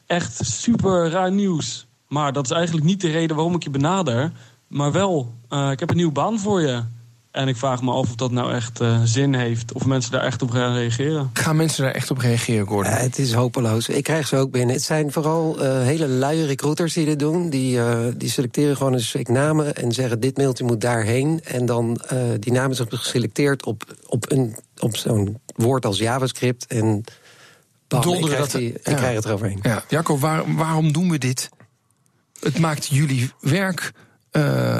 Echt 0.05 0.45
super 0.45 1.09
raar 1.09 1.31
nieuws. 1.31 1.87
Maar 2.07 2.33
dat 2.33 2.45
is 2.45 2.51
eigenlijk 2.51 2.85
niet 2.85 3.01
de 3.01 3.11
reden 3.11 3.35
waarom 3.35 3.55
ik 3.55 3.63
je 3.63 3.69
benader. 3.69 4.31
Maar 4.67 4.91
wel, 4.91 5.33
ik 5.71 5.79
heb 5.79 5.89
een 5.89 5.95
nieuwe 5.95 6.11
baan 6.11 6.39
voor 6.39 6.61
je. 6.61 6.83
En 7.37 7.47
ik 7.47 7.57
vraag 7.57 7.81
me 7.81 7.91
af 7.91 8.09
of 8.09 8.15
dat 8.15 8.31
nou 8.31 8.53
echt 8.53 8.81
uh, 8.81 9.01
zin 9.03 9.33
heeft. 9.33 9.73
Of 9.73 9.85
mensen 9.85 10.11
daar 10.11 10.21
echt 10.21 10.41
op 10.41 10.49
gaan 10.49 10.73
reageren. 10.73 11.29
Gaan 11.33 11.55
mensen 11.55 11.83
daar 11.83 11.93
echt 11.93 12.11
op 12.11 12.17
reageren, 12.17 12.67
Gordon? 12.67 12.91
Ja, 12.91 12.97
het 12.97 13.17
is 13.17 13.33
hopeloos. 13.33 13.89
Ik 13.89 14.03
krijg 14.03 14.27
ze 14.27 14.35
ook 14.35 14.51
binnen. 14.51 14.75
Het 14.75 14.83
zijn 14.83 15.11
vooral 15.11 15.63
uh, 15.63 15.81
hele 15.81 16.07
luie 16.07 16.45
recruiters 16.45 16.93
die 16.93 17.05
dit 17.05 17.19
doen. 17.19 17.49
Die, 17.49 17.77
uh, 17.77 17.99
die 18.15 18.29
selecteren 18.29 18.77
gewoon 18.77 18.93
een 18.93 19.03
week 19.13 19.27
namen 19.27 19.75
en 19.75 19.91
zeggen... 19.91 20.19
dit 20.19 20.37
mailtje 20.37 20.63
moet 20.63 20.81
daarheen. 20.81 21.41
En 21.43 21.65
dan 21.65 22.01
die 22.39 22.51
namen 22.51 22.75
zijn 22.75 22.87
geselecteerd 22.89 23.65
op, 23.65 23.83
op, 24.07 24.31
een, 24.31 24.55
op 24.79 24.95
zo'n 24.95 25.39
woord 25.55 25.85
als 25.85 25.97
JavaScript. 25.97 26.65
En 26.67 27.03
bam, 27.87 28.13
ik, 28.13 28.21
krijg, 28.21 28.39
dat, 28.39 28.51
die, 28.51 28.67
ja. 28.67 28.91
ik 28.91 28.95
krijg 28.95 29.15
het 29.15 29.25
eroverheen. 29.25 29.59
Ja. 29.61 29.83
Jacco, 29.87 30.17
waar, 30.17 30.55
waarom 30.55 30.91
doen 30.91 31.09
we 31.09 31.17
dit? 31.17 31.49
Het 32.39 32.59
maakt 32.59 32.87
jullie 32.87 33.31
werk... 33.39 33.91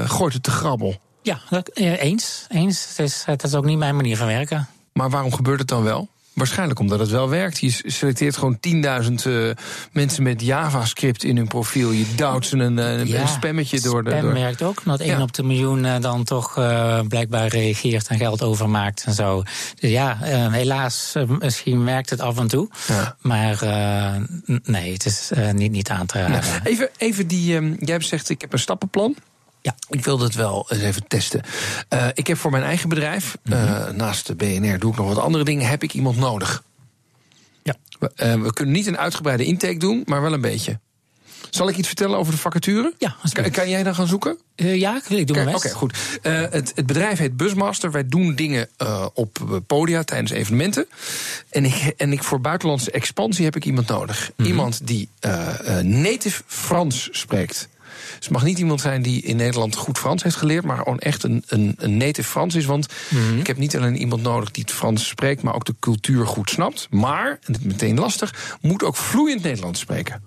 gooit 0.05 0.33
het 0.33 0.43
te 0.43 0.51
grabbel. 0.51 1.05
Ja, 1.27 1.39
eens. 1.73 2.45
eens. 2.49 2.87
Het, 2.95 2.99
is, 2.99 3.25
is 3.43 3.55
ook 3.55 3.65
niet 3.65 3.77
mijn 3.77 3.95
manier 3.95 4.17
van 4.17 4.27
werken. 4.27 4.67
Maar 4.93 5.09
waarom 5.09 5.33
gebeurt 5.33 5.59
het 5.59 5.67
dan 5.67 5.83
wel? 5.83 6.09
Waarschijnlijk 6.33 6.79
omdat 6.79 6.99
het 6.99 7.09
wel 7.09 7.29
werkt. 7.29 7.59
Je 7.59 7.81
selecteert 7.85 8.37
gewoon 8.37 8.57
10.000 8.67 9.13
uh, 9.27 9.51
mensen 9.91 10.23
met 10.23 10.41
JavaScript 10.41 11.23
in 11.23 11.37
hun 11.37 11.47
profiel. 11.47 11.91
Je 11.91 12.05
duwt 12.15 12.45
ze 12.45 12.57
een, 12.57 13.07
ja, 13.07 13.21
een 13.21 13.27
spammetje 13.27 13.79
door 13.79 14.03
de. 14.03 14.09
Spam 14.09 14.21
door... 14.21 14.33
werkt 14.33 14.61
ook, 14.61 14.81
1 14.85 15.05
ja. 15.05 15.21
op 15.21 15.33
de 15.33 15.43
miljoen 15.43 15.83
uh, 15.83 15.99
dan 15.99 16.23
toch 16.23 16.53
blijkbaar 17.07 17.47
reageert 17.47 18.07
en 18.07 18.17
geld 18.17 18.41
overmaakt 18.41 19.03
en 19.05 19.13
zo. 19.13 19.43
Dus 19.79 19.91
ja, 19.91 20.17
helaas, 20.51 21.13
misschien 21.39 21.85
werkt 21.85 22.09
het 22.09 22.21
af 22.21 22.37
en 22.37 22.47
toe. 22.47 22.69
Ja. 22.87 23.15
Maar 23.21 23.59
nee, 24.63 24.93
het 24.93 25.05
is 25.05 25.31
niet, 25.53 25.71
niet 25.71 25.89
aan 25.89 26.05
te 26.05 26.21
raden. 26.21 26.41
Even, 26.63 26.89
even 26.97 27.27
die. 27.27 27.55
Um, 27.55 27.67
jij 27.79 27.91
hebt 27.91 28.03
gezegd, 28.03 28.29
ik 28.29 28.41
heb 28.41 28.53
een 28.53 28.59
stappenplan. 28.59 29.15
Ja, 29.61 29.75
ik 29.89 30.03
wil 30.05 30.17
dat 30.17 30.33
wel 30.33 30.65
eens 30.69 30.81
even 30.81 31.07
testen. 31.07 31.41
Uh, 31.93 32.07
ik 32.13 32.27
heb 32.27 32.37
voor 32.37 32.51
mijn 32.51 32.63
eigen 32.63 32.89
bedrijf, 32.89 33.37
mm 33.43 33.53
-hmm. 33.53 33.63
uh, 33.63 33.89
naast 33.89 34.27
de 34.27 34.35
BNR 34.35 34.79
doe 34.79 34.91
ik 34.91 34.97
nog 34.97 35.07
wat 35.07 35.17
andere 35.17 35.43
dingen, 35.43 35.67
heb 35.67 35.83
ik 35.83 35.93
iemand 35.93 36.17
nodig. 36.17 36.63
We, 37.99 38.11
eh, 38.15 38.41
we 38.41 38.53
kunnen 38.53 38.73
niet 38.73 38.87
een 38.87 38.97
uitgebreide 38.97 39.45
intake 39.45 39.77
doen, 39.77 40.01
maar 40.05 40.21
wel 40.21 40.33
een 40.33 40.41
beetje. 40.41 40.79
Zal 41.49 41.69
ik 41.69 41.77
iets 41.77 41.87
vertellen 41.87 42.17
over 42.17 42.33
de 42.33 42.39
vacature? 42.39 42.93
Ja, 42.97 43.15
kan, 43.31 43.51
kan 43.51 43.69
jij 43.69 43.83
dan 43.83 43.95
gaan 43.95 44.07
zoeken? 44.07 44.37
Ja, 44.55 45.01
ik 45.07 45.27
doe 45.27 45.35
mijn 45.35 45.47
Oké, 45.47 45.61
best. 45.61 45.73
goed. 45.73 45.97
Uh, 46.23 46.39
het, 46.39 46.71
het, 46.75 46.85
bedrijf 46.85 47.17
heet 47.17 47.37
Busmaster. 47.37 47.91
Wij 47.91 48.07
doen 48.07 48.35
dingen 48.35 48.69
op 49.13 49.61
podia 49.67 50.03
tijdens 50.03 50.31
evenementen. 50.31 50.87
En, 51.49 51.65
ik, 51.65 51.93
en 51.97 52.11
ik, 52.11 52.23
voor 52.23 52.41
buitenlandse 52.41 52.91
expansie 52.91 53.45
heb 53.45 53.55
ik 53.55 53.65
iemand 53.65 53.87
nodig. 53.87 54.19
Mhm. 54.19 54.29
Mm 54.29 54.33
-hmm. 54.37 54.45
Iemand 54.45 54.87
die 54.87 55.09
native 55.81 56.43
Frans 56.45 57.09
spreekt. 57.11 57.67
Dus 58.17 58.25
het 58.25 58.29
mag 58.29 58.43
niet 58.43 58.59
iemand 58.59 58.81
zijn 58.81 59.01
die 59.01 59.21
in 59.21 59.35
Nederland 59.35 59.75
goed 59.75 59.97
Frans 59.97 60.23
heeft 60.23 60.35
geleerd, 60.35 60.65
maar 60.65 60.77
gewoon 60.77 60.99
echt 60.99 61.23
een, 61.23 61.43
een, 61.47 61.75
een 61.77 61.97
native 61.97 62.29
Frans 62.29 62.55
is. 62.55 62.65
Want 62.65 62.87
mm 63.09 63.19
-hmm. 63.19 63.39
ik 63.39 63.47
heb 63.47 63.57
niet 63.57 63.77
alleen 63.77 63.95
iemand 63.95 64.21
nodig 64.21 64.51
die 64.51 64.63
het 64.63 64.73
Frans 64.73 65.07
spreekt, 65.07 65.41
maar 65.41 65.55
ook 65.55 65.65
de 65.65 65.75
cultuur 65.79 66.27
goed 66.27 66.49
snapt. 66.49 66.87
Maar, 66.89 67.29
en 67.29 67.53
het 67.53 67.57
is 67.59 67.67
meteen 67.67 67.99
lastig, 67.99 68.57
moet 68.61 68.83
ook 68.83 68.95
vloeiend 68.95 69.43
Nederlands 69.43 69.79
spreken. 69.79 70.23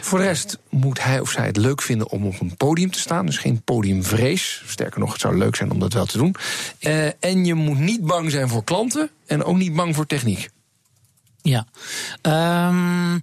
Voor 0.00 0.18
de 0.18 0.24
rest 0.24 0.58
moet 0.70 1.02
hij 1.02 1.20
of 1.20 1.30
zij 1.30 1.46
het 1.46 1.56
leuk 1.56 1.82
vinden 1.82 2.08
om 2.08 2.26
op 2.26 2.40
een 2.40 2.56
podium 2.56 2.90
te 2.90 2.98
staan. 2.98 3.26
Dus 3.26 3.38
geen 3.38 3.62
podiumvrees. 3.62 4.62
Sterker 4.66 5.00
nog, 5.00 5.12
het 5.12 5.20
zou 5.20 5.36
leuk 5.36 5.56
zijn 5.56 5.70
om 5.70 5.78
dat 5.78 5.92
wel 5.92 6.06
te 6.06 6.18
doen. 6.18 6.34
Uh, 6.80 7.04
en 7.20 7.44
je 7.44 7.54
moet 7.54 7.78
niet 7.78 8.06
bang 8.06 8.30
zijn 8.30 8.48
voor 8.48 8.64
klanten 8.64 9.10
en 9.26 9.44
ook 9.44 9.56
niet 9.56 9.74
bang 9.74 9.94
voor 9.94 10.06
techniek. 10.06 10.50
Ja, 11.42 11.66
um, 12.68 13.14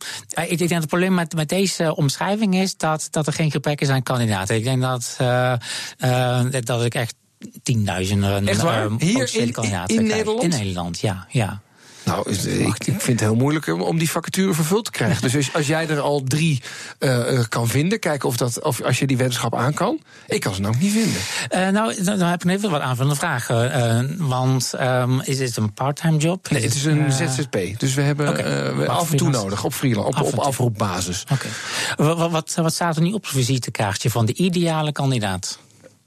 ik 0.48 0.58
denk 0.58 0.70
dat 0.70 0.80
het 0.80 0.88
probleem 0.88 1.14
met, 1.14 1.36
met 1.36 1.50
deze 1.50 1.96
omschrijving 1.96 2.56
is 2.56 2.78
dat, 2.78 3.08
dat 3.12 3.28
er 3.28 3.34
geen 3.34 3.52
gebrek 3.52 3.82
is 3.82 3.90
aan 3.90 4.04
kandidaten. 4.04 4.56
Ik 4.56 4.64
denk 4.64 4.82
dat, 4.82 5.18
uh, 5.22 5.54
uh, 6.00 6.42
dat 6.60 6.86
ik 6.86 6.96
echt 6.96 7.16
tienduizenden 7.64 8.48
echt 8.48 8.62
waar? 8.62 8.90
Hier 8.98 9.36
in, 9.36 9.52
kandidaten 9.52 9.96
in. 9.96 10.08
Nederland? 10.08 10.44
In 10.44 10.50
Nederland, 10.50 11.00
ja. 11.00 11.26
ja. 11.30 11.62
Nou, 12.10 12.32
ik, 12.32 12.86
ik 12.86 13.02
vind 13.02 13.08
het 13.08 13.20
heel 13.20 13.36
moeilijk 13.36 13.68
om 13.68 13.98
die 13.98 14.10
vacature 14.10 14.54
vervuld 14.54 14.86
te 14.86 14.92
krijgen. 14.92 15.22
Dus 15.30 15.36
als, 15.36 15.54
als 15.54 15.68
jij 15.68 15.90
er 15.90 16.00
al 16.00 16.24
drie 16.24 16.62
uh, 17.00 17.44
kan 17.50 17.68
vinden, 17.68 18.00
kijken 18.00 18.30
of, 18.30 18.38
dat, 18.38 18.64
of 18.64 18.82
als 18.82 19.00
je 19.00 19.08
die 19.08 19.18
wetenschap 19.18 19.56
aan 19.56 19.74
kan. 19.74 20.00
Ik 20.28 20.42
kan 20.42 20.54
ze 20.54 20.62
nou 20.62 20.74
ook 20.74 20.82
niet 20.82 20.92
vinden. 20.92 21.22
Uh, 21.52 21.70
nou, 21.70 22.04
dan 22.04 22.20
heb 22.20 22.44
ik 22.44 22.50
even 22.50 22.70
wat 22.70 22.82
aanvullende 22.82 23.20
vragen. 23.20 23.78
Uh, 24.20 24.28
want 24.28 24.74
um, 24.82 25.22
is 25.22 25.40
het 25.40 25.58
een 25.58 25.74
part-time 25.74 26.18
job? 26.18 26.50
Nee, 26.50 26.64
het 26.64 26.76
is 26.76 26.86
een 26.86 27.12
ZZP. 27.12 27.80
Dus 27.80 27.94
we 27.94 28.02
hebben 28.02 28.30
okay. 28.30 28.86
af 28.86 29.12
en 29.12 29.18
toe 29.18 29.30
nodig 29.30 29.64
op 29.64 29.74
freelance, 29.74 30.24
op, 30.24 30.34
op 30.34 30.40
afroepbasis. 30.40 31.24
Oké. 31.32 31.48
Okay. 31.96 32.16
Wat, 32.16 32.32
wat, 32.32 32.54
wat 32.56 32.74
staat 32.74 32.96
er 32.96 33.02
nu 33.02 33.12
op 33.12 33.24
het 33.24 33.32
visitekaartje 33.32 34.10
van 34.10 34.26
de 34.26 34.34
ideale 34.34 34.92
kandidaat? 34.92 35.60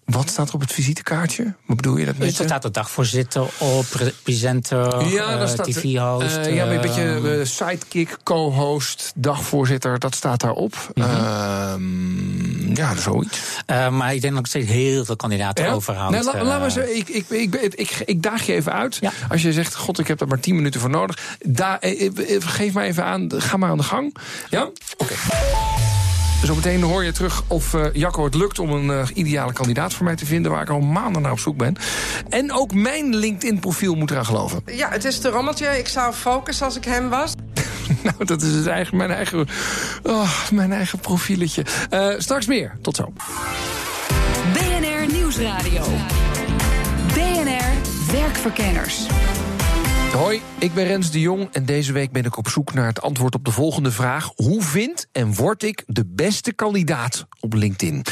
Wat 0.05 0.29
staat 0.29 0.49
er 0.49 0.55
op 0.55 0.61
het 0.61 0.73
visitekaartje? 0.73 1.55
Wat 1.67 1.77
bedoel 1.77 1.97
je 1.97 2.05
dat 2.05 2.17
met? 2.17 2.39
Er 2.39 2.45
staat 2.45 2.63
de 2.63 2.71
dagvoorzitter 2.71 3.43
op, 3.59 3.87
presenter, 4.23 5.07
ja, 5.07 5.41
uh, 5.41 5.45
TV-host. 5.45 6.37
Uh, 6.37 6.55
ja, 6.55 6.67
een 6.67 6.81
beetje 6.81 7.21
uh, 7.25 7.45
sidekick, 7.45 8.17
co-host, 8.23 9.13
dagvoorzitter, 9.15 9.99
dat 9.99 10.15
staat 10.15 10.41
daarop. 10.41 10.75
Mm 10.95 11.03
-hmm. 11.05 12.77
ja, 12.77 12.95
zoiets. 12.97 13.41
maar 13.67 14.15
ik 14.15 14.21
denk 14.21 14.33
dat 14.33 14.43
ik 14.43 14.49
steeds 14.49 14.69
heel 14.69 15.05
veel 15.05 15.17
kandidaten 15.17 15.65
ja? 15.65 15.73
overhoud. 15.73 16.11
Nee, 16.11 16.23
la, 16.23 16.45
laat 16.45 16.61
maar 16.61 16.71
zo, 16.71 16.81
ik, 16.81 17.09
ik, 17.09 17.29
ik, 17.29 18.03
ik, 18.05 18.23
daag 18.23 18.47
je 18.47 18.53
even 18.53 18.73
uit. 18.73 18.99
Ja. 19.01 19.13
Als 19.29 19.43
je 19.43 19.53
zegt, 19.53 19.75
god, 19.75 19.99
ik 19.99 20.09
heb 20.09 20.19
daar 20.19 20.29
maar 20.29 20.41
tien 20.41 20.55
minuten 20.55 20.81
voor 20.81 20.91
nodig. 20.91 21.19
Da, 21.39 21.79
geef 22.39 22.73
maar 22.73 22.85
even 22.85 23.05
aan, 23.05 23.31
ga 23.37 23.57
maar 23.57 23.71
aan 23.71 23.77
de 23.79 23.83
gang. 23.83 24.17
Ja? 24.51 24.63
Oké. 24.63 24.75
Okay. 24.97 25.92
Zometeen 26.43 26.83
hoor 26.83 27.05
je 27.05 27.13
terug 27.13 27.43
of 27.47 27.73
uh, 27.73 27.85
Jacco 27.93 28.25
het 28.25 28.35
lukt 28.35 28.59
om 28.59 28.71
een 28.71 28.87
uh, 28.87 29.03
ideale 29.15 29.53
kandidaat 29.53 29.95
voor 29.95 30.05
mij 30.05 30.17
te 30.17 30.27
vinden... 30.27 30.51
waar 30.51 30.63
ik 30.63 30.71
al 30.71 30.81
maanden 30.81 31.23
naar 31.23 31.33
op 31.33 31.39
zoek 31.39 31.57
ben. 31.57 31.77
En 32.29 32.53
ook 32.53 32.75
mijn 32.75 33.17
LinkedIn-profiel 33.17 33.95
moet 33.95 34.11
eraan 34.11 34.25
geloven. 34.25 34.63
Ja, 34.67 34.89
het 34.91 35.05
is 35.05 35.21
de 35.21 35.29
rommeltje. 35.29 35.79
Ik 35.79 35.89
zou 35.89 36.13
focussen 36.13 36.67
als 36.67 36.77
ik 36.77 36.85
hem 36.85 37.09
was. 37.09 37.35
nou, 38.03 38.25
dat 38.25 38.43
is 38.43 38.53
het 38.53 38.67
eigen, 38.67 38.97
mijn, 38.97 39.11
eigen, 39.11 39.49
oh, 40.03 40.51
mijn 40.51 40.73
eigen 40.73 40.99
profieletje. 40.99 41.65
Uh, 41.91 42.15
straks 42.19 42.47
meer. 42.47 42.79
Tot 42.81 42.97
zo. 42.97 43.13
BNR 44.53 45.13
Nieuwsradio. 45.13 45.85
BNR 47.15 47.73
Werkverkenners. 48.13 49.07
Hoi, 50.13 50.41
ik 50.59 50.75
ben 50.75 50.85
Rens 50.85 51.11
de 51.11 51.21
Jong 51.21 51.49
en 51.53 51.65
deze 51.65 51.93
week 51.93 52.13
ben 52.13 52.25
ik 52.25 52.37
op 52.37 52.49
zoek 52.49 52.75
naar 52.75 52.87
het 52.87 53.03
antwoord 53.03 53.35
op 53.35 53.45
de 53.45 53.51
volgende 53.51 53.91
vraag. 53.91 54.33
Hoe 54.35 54.63
vind 54.63 55.07
en 55.13 55.35
word 55.35 55.63
ik 55.63 55.83
de 55.87 56.05
beste 56.07 56.53
kandidaat 56.53 57.27
op 57.41 57.53
LinkedIn? 57.53 58.03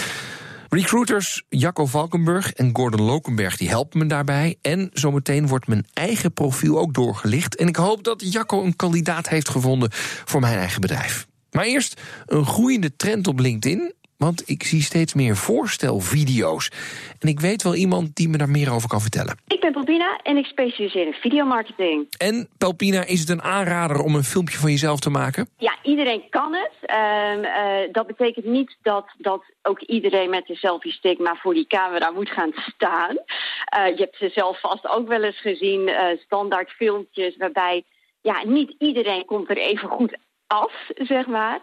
Recruiters 0.68 1.42
Jacco 1.48 1.86
Valkenburg 1.86 2.52
en 2.52 2.70
Gordon 2.72 3.02
Lokenberg 3.02 3.56
die 3.56 3.68
helpen 3.68 3.98
me 3.98 4.06
daarbij. 4.06 4.56
En 4.62 4.90
zometeen 4.92 5.46
wordt 5.46 5.66
mijn 5.66 5.86
eigen 5.92 6.32
profiel 6.32 6.78
ook 6.78 6.94
doorgelicht. 6.94 7.56
En 7.56 7.68
ik 7.68 7.76
hoop 7.76 8.04
dat 8.04 8.32
Jacco 8.32 8.64
een 8.64 8.76
kandidaat 8.76 9.28
heeft 9.28 9.48
gevonden 9.48 9.88
voor 10.24 10.40
mijn 10.40 10.58
eigen 10.58 10.80
bedrijf. 10.80 11.26
Maar 11.50 11.64
eerst 11.64 12.00
een 12.26 12.46
groeiende 12.46 12.96
trend 12.96 13.26
op 13.26 13.38
LinkedIn. 13.38 13.94
Want 14.26 14.48
ik 14.48 14.62
zie 14.62 14.82
steeds 14.82 15.14
meer 15.14 15.36
voorstelvideo's. 15.36 16.70
En 17.18 17.28
ik 17.28 17.40
weet 17.40 17.62
wel 17.62 17.74
iemand 17.74 18.16
die 18.16 18.28
me 18.28 18.36
daar 18.36 18.48
meer 18.48 18.72
over 18.72 18.88
kan 18.88 19.00
vertellen. 19.00 19.38
Ik 19.46 19.60
ben 19.60 19.72
Pelpina 19.72 20.20
en 20.22 20.36
ik 20.36 20.44
specialiseer 20.44 21.06
in 21.06 21.12
videomarketing. 21.12 22.06
En 22.18 22.48
Pelpina, 22.58 23.04
is 23.04 23.20
het 23.20 23.28
een 23.28 23.42
aanrader 23.42 24.00
om 24.00 24.14
een 24.14 24.24
filmpje 24.24 24.58
van 24.58 24.70
jezelf 24.70 25.00
te 25.00 25.10
maken? 25.10 25.48
Ja, 25.58 25.76
iedereen 25.82 26.22
kan 26.30 26.54
het. 26.54 26.72
Uh, 26.90 27.42
uh, 27.42 27.92
dat 27.92 28.06
betekent 28.06 28.44
niet 28.44 28.76
dat, 28.82 29.06
dat 29.18 29.42
ook 29.62 29.80
iedereen 29.80 30.30
met 30.30 30.50
een 30.50 30.56
selfie 30.56 30.92
stick 30.92 31.18
maar 31.18 31.38
voor 31.42 31.54
die 31.54 31.66
camera 31.66 32.10
moet 32.10 32.30
gaan 32.30 32.52
staan. 32.54 33.16
Uh, 33.16 33.96
je 33.96 34.02
hebt 34.02 34.16
ze 34.16 34.30
zelf 34.34 34.60
vast 34.60 34.88
ook 34.88 35.08
wel 35.08 35.22
eens 35.22 35.40
gezien, 35.40 35.90
standaard 36.24 36.70
filmpjes 36.70 37.36
waarbij 37.36 37.84
ja, 38.20 38.44
niet 38.44 38.74
iedereen 38.78 39.24
komt 39.24 39.50
er 39.50 39.58
even 39.58 39.88
goed 39.88 40.18
af, 40.46 40.72
zeg 40.94 41.26
maar. 41.26 41.60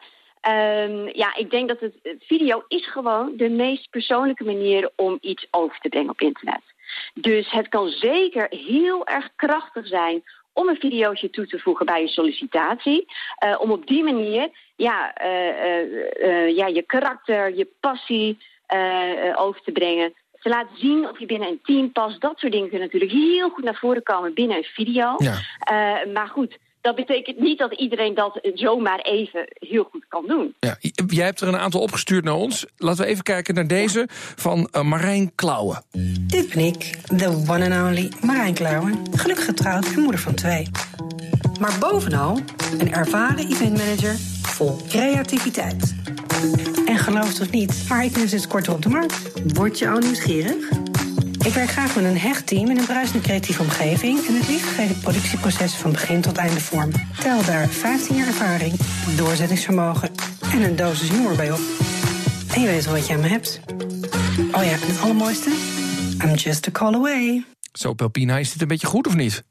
Um, 0.47 1.09
ja, 1.13 1.35
ik 1.35 1.49
denk 1.49 1.67
dat 1.67 1.79
het, 1.79 1.93
video 2.19 2.63
is 2.67 2.87
gewoon 2.91 3.33
de 3.35 3.49
meest 3.49 3.89
persoonlijke 3.89 4.43
manier 4.43 4.91
om 4.95 5.17
iets 5.21 5.47
over 5.51 5.79
te 5.79 5.89
brengen 5.89 6.09
op 6.09 6.21
internet. 6.21 6.61
Dus 7.13 7.51
het 7.51 7.67
kan 7.67 7.89
zeker 7.89 8.47
heel 8.49 9.07
erg 9.07 9.29
krachtig 9.35 9.87
zijn 9.87 10.23
om 10.53 10.67
een 10.67 10.79
videootje 10.79 11.29
toe 11.29 11.47
te 11.47 11.59
voegen 11.59 11.85
bij 11.85 12.01
je 12.01 12.07
sollicitatie. 12.07 13.05
Uh, 13.45 13.55
om 13.59 13.71
op 13.71 13.87
die 13.87 14.03
manier 14.03 14.49
ja, 14.75 15.21
uh, 15.23 15.81
uh, 16.21 16.55
ja, 16.55 16.67
je 16.67 16.83
karakter, 16.85 17.55
je 17.55 17.67
passie 17.79 18.37
over 19.35 19.61
te 19.61 19.71
brengen. 19.71 20.13
Te 20.39 20.49
laten 20.49 20.77
zien 20.77 21.09
of 21.09 21.19
je 21.19 21.25
binnen 21.25 21.47
een 21.47 21.59
team 21.63 21.91
past. 21.91 22.21
Dat 22.21 22.39
soort 22.39 22.51
dingen 22.51 22.69
kunnen 22.69 22.87
natuurlijk 22.91 23.11
heel 23.11 23.49
goed 23.49 23.63
naar 23.63 23.75
voren 23.75 24.03
komen 24.03 24.33
binnen 24.33 24.57
een 24.57 24.63
video. 24.63 25.15
Ja. 25.17 26.05
maar 26.13 26.27
goed, 26.27 26.57
dat 26.87 26.95
betekent 26.95 27.39
niet 27.39 27.57
dat 27.57 27.73
iedereen 27.73 28.13
dat 28.13 28.39
zomaar 28.53 28.99
even 28.99 29.47
heel 29.53 29.87
goed 29.91 30.05
kan 30.07 30.23
doen. 30.27 30.55
Ja, 30.59 30.77
jij 31.07 31.25
hebt 31.25 31.41
er 31.41 31.47
een 31.47 31.57
aantal 31.57 31.81
opgestuurd 31.81 32.23
naar 32.23 32.33
ons. 32.33 32.65
Laten 32.77 33.03
we 33.03 33.09
even 33.09 33.23
kijken 33.23 33.55
naar 33.55 33.67
deze 33.67 33.99
ja. 33.99 34.05
van 34.35 34.69
uh, 34.71 34.81
Marijn 34.81 35.31
Klauwen. 35.35 35.83
Dit 36.27 36.53
ben 36.53 36.65
ik, 36.65 36.99
de 37.17 37.27
one 37.27 37.75
and 37.75 37.89
only 37.89 38.11
Marijn 38.21 38.53
Klauwen. 38.53 38.97
Gelukkig 39.11 39.45
getrouwd 39.45 39.85
en 39.85 40.01
moeder 40.01 40.19
van 40.19 40.33
twee. 40.33 40.69
Maar 41.59 41.77
bovenal 41.79 42.39
een 42.77 42.93
ervaren 42.93 43.47
eventmanager 43.47 44.15
vol 44.41 44.77
creativiteit. 44.89 45.95
En 46.85 46.97
geloof 46.97 47.27
het 47.27 47.41
of 47.41 47.51
niet, 47.51 47.85
maar 47.89 48.03
ik 48.03 48.13
ben 48.13 48.29
sinds 48.29 48.47
kort 48.47 48.69
op 48.69 48.81
de 48.81 48.89
markt. 48.89 49.31
Word 49.53 49.79
je 49.79 49.89
al 49.89 49.97
nieuwsgierig? 49.97 50.86
Ik 51.47 51.53
werk 51.53 51.69
graag 51.69 51.95
met 51.95 52.05
een 52.05 52.17
hecht 52.17 52.47
team 52.47 52.69
in 52.69 52.77
een 52.77 52.85
bruisende 52.85 53.23
creatieve 53.23 53.61
omgeving... 53.61 54.17
en 54.27 54.33
het 54.33 54.47
liefst 54.47 54.75
geef 54.77 54.89
ik 54.89 55.01
productieprocessen 55.01 55.79
van 55.79 55.91
begin 55.91 56.21
tot 56.21 56.37
einde 56.37 56.59
vorm. 56.59 56.91
Tel 57.21 57.45
daar 57.45 57.67
15 57.67 58.15
jaar 58.15 58.27
ervaring, 58.27 58.73
doorzettingsvermogen 59.17 60.09
en 60.53 60.61
een 60.61 60.75
dosis 60.75 61.09
humor 61.09 61.35
bij 61.35 61.51
op. 61.51 61.63
En 62.53 62.61
je 62.61 62.67
weet 62.67 62.85
wel 62.85 62.93
wat 62.93 63.07
je 63.07 63.13
aan 63.13 63.19
me 63.19 63.27
hebt. 63.27 63.61
Oh 64.57 64.63
ja, 64.63 64.75
en 64.83 64.87
het 64.91 65.01
allermooiste? 65.03 65.49
I'm 66.23 66.33
just 66.33 66.67
a 66.67 66.71
call 66.71 66.93
away. 66.93 67.43
Zo, 67.71 67.93
Pelpina, 67.93 68.37
is 68.37 68.51
dit 68.51 68.61
een 68.61 68.67
beetje 68.67 68.87
goed 68.87 69.07
of 69.07 69.15
niet? 69.15 69.43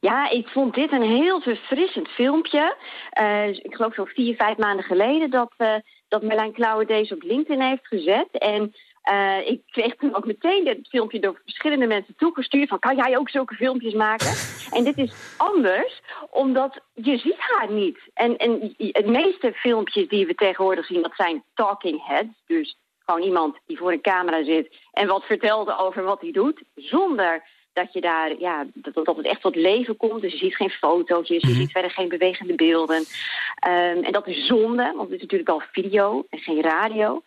Ja, 0.00 0.30
ik 0.30 0.48
vond 0.48 0.74
dit 0.74 0.92
een 0.92 1.08
heel 1.16 1.40
verfrissend 1.40 2.08
filmpje. 2.08 2.76
Uh, 3.20 3.48
ik 3.48 3.74
geloof 3.74 3.94
zo 3.94 4.04
vier, 4.04 4.34
vijf 4.36 4.56
maanden 4.56 4.84
geleden 4.84 5.30
dat, 5.30 5.52
uh, 5.58 5.74
dat 6.08 6.22
Merlijn 6.22 6.52
Klauwen 6.52 6.86
deze 6.86 7.14
op 7.14 7.22
LinkedIn 7.22 7.62
heeft 7.62 7.86
gezet. 7.86 8.28
En 8.30 8.74
uh, 9.10 9.48
ik 9.48 9.62
kreeg 9.66 9.94
toen 9.96 10.14
ook 10.14 10.26
meteen 10.26 10.64
dit 10.64 10.88
filmpje 10.88 11.20
door 11.20 11.40
verschillende 11.44 11.86
mensen 11.86 12.14
toegestuurd. 12.16 12.68
Van, 12.68 12.78
kan 12.78 12.96
jij 12.96 13.18
ook 13.18 13.30
zulke 13.30 13.54
filmpjes 13.54 13.94
maken? 13.94 14.32
en 14.70 14.84
dit 14.84 14.98
is 14.98 15.12
anders, 15.36 16.00
omdat 16.30 16.80
je 16.94 17.18
ziet 17.18 17.38
haar 17.38 17.70
niet. 17.72 17.98
En, 18.14 18.36
en 18.36 18.74
het 18.76 19.06
meeste 19.06 19.52
filmpjes 19.52 20.08
die 20.08 20.26
we 20.26 20.34
tegenwoordig 20.34 20.86
zien, 20.86 21.02
dat 21.02 21.14
zijn 21.14 21.44
talking 21.54 22.06
heads. 22.06 22.42
Dus 22.46 22.78
gewoon 23.04 23.22
iemand 23.22 23.56
die 23.66 23.78
voor 23.78 23.92
een 23.92 24.00
camera 24.00 24.44
zit 24.44 24.76
en 24.92 25.06
wat 25.06 25.24
vertelt 25.24 25.78
over 25.78 26.02
wat 26.02 26.20
hij 26.20 26.32
doet. 26.32 26.62
Zonder 26.74 27.42
dat 27.72 27.92
je 27.92 28.00
daar, 28.00 28.38
ja, 28.38 28.66
dat, 28.74 29.04
dat 29.04 29.16
het 29.16 29.26
echt 29.26 29.40
tot 29.40 29.56
leven 29.56 29.96
komt. 29.96 30.20
Dus 30.20 30.32
je 30.32 30.38
ziet 30.38 30.56
geen 30.56 30.70
fotootjes, 30.70 31.42
je 31.42 31.54
ziet 31.54 31.70
verder 31.70 31.90
geen 31.90 32.08
bewegende 32.08 32.54
beelden. 32.54 32.96
Um, 32.96 34.04
en 34.04 34.12
dat 34.12 34.26
is 34.26 34.46
zonde, 34.46 34.92
want 34.96 35.10
het 35.10 35.16
is 35.16 35.20
natuurlijk 35.20 35.50
al 35.50 35.62
video 35.72 36.26
en 36.30 36.38
geen 36.38 36.62
radio. 36.62 37.22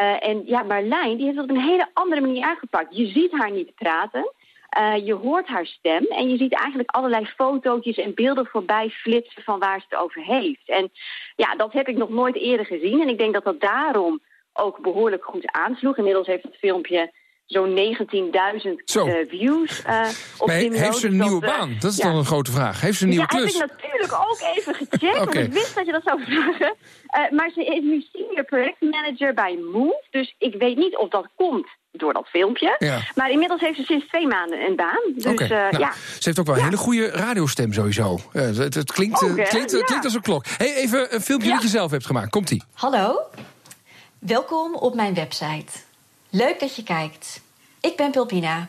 Uh, 0.00 0.28
en 0.28 0.42
ja, 0.46 0.62
Marlijn 0.62 1.16
die 1.16 1.24
heeft 1.24 1.36
het 1.36 1.50
op 1.50 1.56
een 1.56 1.62
hele 1.62 1.88
andere 1.92 2.20
manier 2.20 2.44
aangepakt. 2.44 2.96
Je 2.96 3.06
ziet 3.06 3.32
haar 3.32 3.50
niet 3.50 3.74
praten. 3.74 4.32
Eh, 4.72 5.06
je 5.06 5.14
hoort 5.14 5.46
haar 5.46 5.66
stem 5.66 6.04
en 6.04 6.30
je 6.30 6.36
ziet 6.36 6.54
eigenlijk 6.54 6.90
allerlei 6.90 7.26
fotootjes 7.26 7.96
en 7.96 8.14
beelden 8.14 8.46
voorbij 8.46 8.90
flitsen 8.90 9.42
van 9.42 9.58
waar 9.58 9.80
ze 9.80 9.86
het 9.88 9.98
over 9.98 10.22
heeft. 10.22 10.68
En 10.68 10.90
ja, 11.36 11.56
dat 11.56 11.72
heb 11.72 11.88
ik 11.88 11.96
nog 11.96 12.08
nooit 12.08 12.36
eerder 12.36 12.66
gezien. 12.66 13.00
En 13.00 13.08
ik 13.08 13.18
denk 13.18 13.32
dat 13.32 13.44
dat 13.44 13.60
daarom 13.60 14.20
ook 14.52 14.78
behoorlijk 14.78 15.24
goed 15.24 15.52
aansloeg. 15.52 15.96
Inmiddels 15.96 16.26
heeft 16.26 16.42
het 16.42 16.56
filmpje 16.56 17.12
zo'n 17.46 17.74
19.000 17.74 18.84
Zo. 18.84 19.06
eh, 19.06 19.28
views 19.28 19.82
eh, 19.82 20.08
op 20.38 20.46
Maar 20.46 20.56
Vimeo. 20.58 20.78
heeft 20.78 20.96
ze 20.96 21.06
een 21.06 21.18
Dus 21.18 21.26
nieuwe 21.26 21.40
dat, 21.40 21.50
eh, 21.50 21.58
baan? 21.58 21.76
Dat 21.80 21.90
is 21.92 21.96
ja. 21.96 22.04
dan 22.04 22.16
een 22.16 22.24
grote 22.24 22.50
vraag. 22.52 22.80
Heeft 22.80 22.98
ze 22.98 23.02
een 23.04 23.08
nieuwe 23.10 23.26
ja, 23.30 23.38
klus? 23.38 23.58
heb 23.58 23.70
ik 23.70 23.82
natuurlijk 23.82 24.12
ook 24.12 24.40
even 24.56 24.74
gecheckt, 24.74 25.02
Oké. 25.20 25.24
want 25.24 25.34
ik 25.46 25.52
wist 25.52 25.74
dat 25.74 25.86
je 25.86 25.92
dat 25.92 26.02
zou 26.04 26.22
vragen. 26.24 26.74
Eh, 27.06 27.30
maar 27.30 27.50
ze 27.54 27.64
is 27.64 27.82
nu 27.82 28.04
senior 28.12 28.44
projectmanager 28.44 29.34
bij 29.34 29.58
Move, 29.72 30.04
dus 30.10 30.34
ik 30.38 30.54
weet 30.58 30.76
niet 30.76 30.96
of 30.96 31.08
dat 31.08 31.26
komt 31.36 31.66
door 31.92 32.12
dat 32.12 32.26
filmpje. 32.28 32.76
Ja. 32.78 32.98
Maar 33.14 33.30
inmiddels 33.30 33.60
heeft 33.60 33.76
ze 33.76 33.82
sinds 33.84 34.06
twee 34.08 34.26
maanden 34.26 34.60
een 34.60 34.76
baan. 34.76 35.00
Dus 35.14 35.24
eh, 35.24 35.48
nou, 35.48 35.78
ja. 35.78 35.92
Ze 35.92 36.20
heeft 36.20 36.38
ook 36.38 36.46
wel 36.46 36.56
een 36.56 36.62
hele 36.64 36.76
goede 36.76 37.06
radiostem 37.10 37.72
sowieso. 37.72 38.18
Eh, 38.32 38.42
het, 38.56 38.74
het 38.74 38.92
klinkt, 38.92 39.20
Ja. 39.36 39.44
klinkt 39.44 40.04
als 40.04 40.14
een 40.14 40.20
klok. 40.22 40.44
Hey, 40.56 40.74
even 40.74 41.14
een 41.14 41.20
filmpje 41.20 41.50
dat 41.50 41.62
je 41.62 41.68
zelf 41.68 41.90
hebt 41.90 42.06
gemaakt. 42.06 42.30
Komt-ie. 42.30 42.62
Hallo, 42.74 43.20
welkom 44.18 44.74
op 44.74 44.94
mijn 44.94 45.14
website. 45.14 45.72
Leuk 46.34 46.60
dat 46.60 46.76
je 46.76 46.82
kijkt. 46.82 47.42
Ik 47.80 47.96
ben 47.96 48.10
Pulpina 48.10 48.68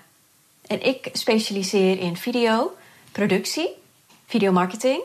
en 0.67 0.81
ik 0.81 1.09
specialiseer 1.13 1.99
in 1.99 2.15
video, 2.15 2.71
productie, 3.11 3.69
videomarketing 4.25 5.01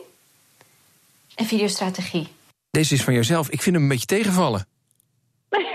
en 1.35 1.45
videostrategie. 1.45 2.27
Deze 2.71 2.93
is 2.93 3.03
van 3.03 3.13
jezelf. 3.13 3.49
Ik 3.49 3.61
vind 3.61 3.75
hem 3.75 3.83
een 3.83 3.89
beetje 3.89 4.05
tegenvallen. 4.05 4.65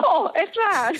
Goh, 0.00 0.28
echt 0.32 0.54
waar? 0.54 0.92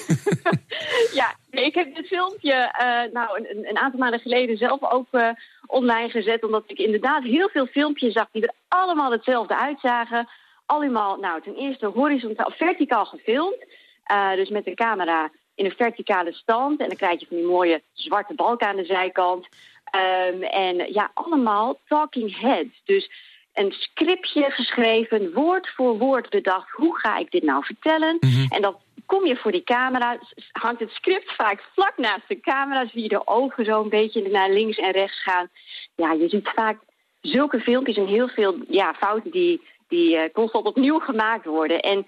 ja, 1.20 1.34
nee, 1.50 1.64
ik 1.64 1.74
heb 1.74 1.94
dit 1.94 2.06
filmpje 2.06 2.52
eh, 2.52 3.12
nou, 3.12 3.38
een, 3.38 3.68
een 3.68 3.78
aantal 3.78 4.00
maanden 4.00 4.20
geleden 4.20 4.56
zelf 4.56 4.82
ook 4.82 5.06
eh, 5.10 5.30
online 5.66 6.08
gezet. 6.08 6.44
Omdat 6.44 6.64
ik 6.66 6.78
inderdaad 6.78 7.22
heel 7.22 7.48
veel 7.48 7.66
filmpjes 7.66 8.12
zag 8.12 8.28
die 8.32 8.42
er 8.42 8.54
allemaal 8.68 9.10
hetzelfde 9.10 9.58
uitzagen. 9.58 10.28
Allemaal, 10.66 11.16
nou, 11.16 11.42
ten 11.42 11.54
eerste 11.54 11.86
horizontaal, 11.86 12.50
verticaal 12.50 13.04
gefilmd. 13.04 13.67
Eh, 14.08 14.34
dus 14.34 14.48
met 14.48 14.64
de 14.64 14.74
camera 14.74 15.30
in 15.54 15.64
een 15.64 15.74
verticale 15.76 16.32
stand. 16.32 16.80
En 16.80 16.88
dan 16.88 16.96
krijg 16.96 17.20
je 17.20 17.26
van 17.26 17.36
die 17.36 17.46
mooie 17.46 17.82
zwarte 17.92 18.34
balken 18.34 18.66
aan 18.66 18.76
de 18.76 18.84
zijkant. 18.84 19.48
Ehm, 19.84 20.42
en 20.42 20.92
ja, 20.92 21.10
allemaal 21.14 21.78
talking 21.88 22.40
heads. 22.40 22.82
Dus 22.84 23.10
een 23.52 23.72
scriptje 23.72 24.50
geschreven, 24.50 25.32
woord 25.32 25.68
voor 25.68 25.98
woord 25.98 26.30
bedacht. 26.30 26.70
Hoe 26.70 26.98
ga 26.98 27.16
ik 27.16 27.30
dit 27.30 27.42
nou 27.42 27.64
vertellen? 27.64 28.18
En 28.48 28.62
dan 28.62 28.76
kom 29.06 29.26
je 29.26 29.36
voor 29.36 29.52
die 29.52 29.64
camera, 29.64 30.18
hangt 30.52 30.80
het 30.80 30.90
script 30.90 31.34
vaak 31.34 31.62
vlak 31.72 31.96
naast 31.96 32.28
de 32.28 32.40
camera. 32.40 32.86
Zie 32.86 33.02
je 33.02 33.08
de 33.08 33.26
ogen 33.26 33.64
zo 33.64 33.82
een 33.82 33.88
beetje 33.88 34.28
naar 34.28 34.50
links 34.50 34.76
en 34.76 34.90
rechts 34.90 35.22
gaan. 35.22 35.48
Ja, 35.94 36.12
je 36.12 36.28
ziet 36.28 36.50
vaak 36.54 36.78
zulke 37.20 37.60
filmpjes 37.60 37.96
en 37.96 38.06
heel 38.06 38.28
veel 38.28 38.56
ja, 38.68 38.94
fouten 38.94 39.30
die, 39.30 39.62
die 39.88 40.16
eh, 40.16 40.32
constant 40.32 40.66
opnieuw 40.66 40.98
gemaakt 40.98 41.44
worden. 41.44 41.80
En 41.80 42.06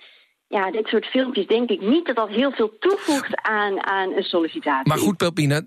ja, 0.50 0.70
dit 0.70 0.86
soort 0.86 1.06
filmpjes 1.06 1.46
denk 1.46 1.70
ik 1.70 1.80
niet 1.80 2.06
dat 2.06 2.16
dat 2.16 2.28
heel 2.28 2.50
veel 2.50 2.72
toevoegt 2.78 3.42
aan, 3.42 3.86
aan 3.86 4.12
een 4.12 4.22
sollicitatie. 4.22 4.88
Maar 4.88 4.98
goed, 4.98 5.16
Pelpina, 5.16 5.60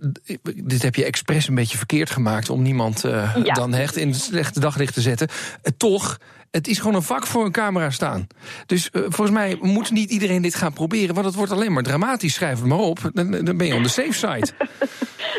dit 0.64 0.82
heb 0.82 0.96
je 0.96 1.06
expres 1.06 1.48
een 1.48 1.56
beetje 1.56 1.78
verkeerd 1.78 2.10
gemaakt... 2.10 2.50
om 2.50 2.62
niemand 2.62 3.04
eh, 3.04 3.36
Ja. 3.44 3.54
dan 3.54 3.74
echt 3.74 3.96
in 3.96 4.08
het 4.08 4.18
slechte 4.18 4.60
daglicht 4.60 4.94
te 4.94 5.02
zetten. 5.02 5.28
Eh, 5.28 5.72
toch, 5.78 6.18
het 6.52 6.68
is 6.68 6.78
gewoon 6.80 6.96
een 6.96 7.02
vak 7.02 7.26
voor 7.26 7.46
een 7.46 7.52
camera 7.52 7.90
staan. 7.90 8.28
Dus 8.66 8.90
eh, 8.90 9.02
volgens 9.02 9.32
mij 9.32 9.58
moet 9.62 9.92
niet 9.92 10.12
iedereen 10.12 10.42
dit 10.42 10.56
gaan 10.56 10.74
proberen... 10.74 11.14
want 11.14 11.26
het 11.26 11.36
wordt 11.36 11.52
alleen 11.52 11.74
maar 11.74 11.84
dramatisch. 11.84 12.34
Schrijf 12.34 12.60
het 12.60 12.68
maar 12.68 12.78
op, 12.80 13.00
dan, 13.14 13.32
dan 13.32 13.58
ben 13.58 13.68
je 13.68 13.76
on 13.76 13.84
de 13.84 13.90
safe 13.90 14.14
side. 14.14 14.48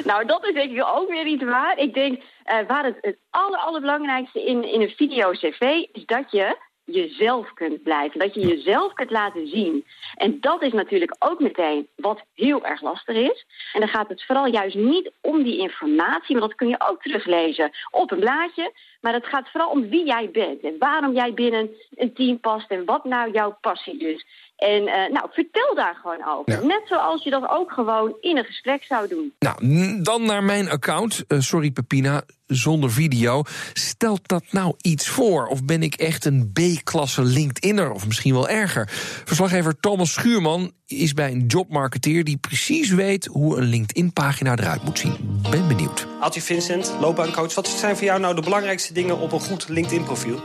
Nou, 0.04 0.26
dat 0.26 0.44
is 0.46 0.54
denk 0.54 0.70
ik 0.70 0.84
ook 0.94 1.08
weer 1.08 1.24
niet 1.24 1.44
waar. 1.44 1.78
Ik 1.78 1.94
denk, 1.94 2.22
waar 2.68 2.84
het, 2.84 2.96
het 3.00 3.16
aller, 3.30 3.58
allerbelangrijkste 3.58 4.44
in, 4.46 4.72
in 4.72 4.80
een 4.80 4.92
video-cv 4.96 5.60
is 5.92 6.04
dat 6.06 6.30
je 6.30 6.56
jezelf 6.84 7.52
kunt 7.54 7.82
blijven. 7.82 8.18
Dat 8.18 8.34
je 8.34 8.46
jezelf 8.46 8.92
kunt 8.92 9.10
laten 9.10 9.46
zien. 9.46 9.84
En 10.14 10.40
dat 10.40 10.62
is 10.62 10.72
natuurlijk 10.72 11.16
ook 11.18 11.40
meteen 11.40 11.88
wat 11.96 12.22
heel 12.34 12.64
erg 12.64 12.82
lastig 12.82 13.16
is. 13.16 13.46
En 13.72 13.80
dan 13.80 13.88
gaat 13.88 14.08
het 14.08 14.24
vooral 14.24 14.46
juist 14.46 14.76
niet 14.76 15.10
om 15.20 15.42
die 15.42 15.58
informatie, 15.58 16.36
maar 16.36 16.48
dat 16.48 16.54
kun 16.54 16.68
je 16.68 16.84
ook 16.88 17.02
teruglezen 17.02 17.70
op 17.90 18.10
een 18.10 18.18
blaadje. 18.18 18.72
Maar 19.00 19.12
het 19.12 19.26
gaat 19.26 19.50
vooral 19.50 19.70
om 19.70 19.88
wie 19.88 20.06
jij 20.06 20.30
bent 20.30 20.62
en 20.62 20.78
waarom 20.78 21.14
jij 21.14 21.34
binnen 21.34 21.70
een 21.94 22.14
team 22.14 22.40
past 22.40 22.70
en 22.70 22.84
wat 22.84 23.04
nou 23.04 23.30
jouw 23.30 23.56
passie 23.60 23.98
is. 23.98 24.24
En 24.64 24.86
eh, 24.86 25.12
nou, 25.12 25.28
vertel 25.30 25.74
daar 25.74 25.98
gewoon 26.02 26.24
over. 26.26 26.66
Net 26.66 26.82
zoals 26.84 27.22
je 27.22 27.30
dat 27.30 27.48
ook 27.50 27.72
gewoon 27.72 28.16
in 28.20 28.36
een 28.36 28.44
gesprek 28.44 28.84
zou 28.84 29.08
doen. 29.08 29.32
Nou, 29.38 30.02
dan 30.02 30.24
naar 30.24 30.44
mijn 30.44 30.70
account. 30.70 31.24
Eh, 31.28 31.38
sorry, 31.40 31.70
Pepina, 31.70 32.22
zonder 32.46 32.90
video. 32.90 33.42
Stelt 33.72 34.28
dat 34.28 34.44
nou 34.50 34.74
iets 34.80 35.08
voor? 35.08 35.46
Of 35.46 35.64
ben 35.64 35.82
ik 35.82 35.94
echt 35.94 36.24
een 36.24 36.52
B-klasse 36.52 37.22
LinkedInner? 37.22 37.90
Of 37.90 38.06
misschien 38.06 38.32
wel 38.32 38.48
erger? 38.48 38.88
Verslaggever 39.24 39.80
Thomas 39.80 40.12
Schuurman 40.12 40.72
is 40.86 41.14
bij 41.14 41.30
een 41.30 41.44
jobmarketeer... 41.46 42.24
die 42.24 42.36
precies 42.36 42.90
weet 42.90 43.24
hoe 43.26 43.56
een 43.56 43.64
LinkedIn-pagina 43.64 44.56
eruit 44.56 44.84
moet 44.84 44.98
zien. 44.98 45.40
Ben 45.50 45.68
benieuwd. 45.68 46.06
Altje 46.20 46.42
Vincent, 46.42 46.92
loopbaancoach. 47.00 47.54
Wat 47.54 47.68
zijn 47.68 47.96
voor 47.96 48.04
jou 48.04 48.20
nou 48.20 48.34
de 48.34 48.40
belangrijkste 48.40 48.92
dingen 48.92 49.18
op 49.18 49.32
een 49.32 49.40
goed 49.40 49.68
LinkedIn-profiel? 49.68 50.40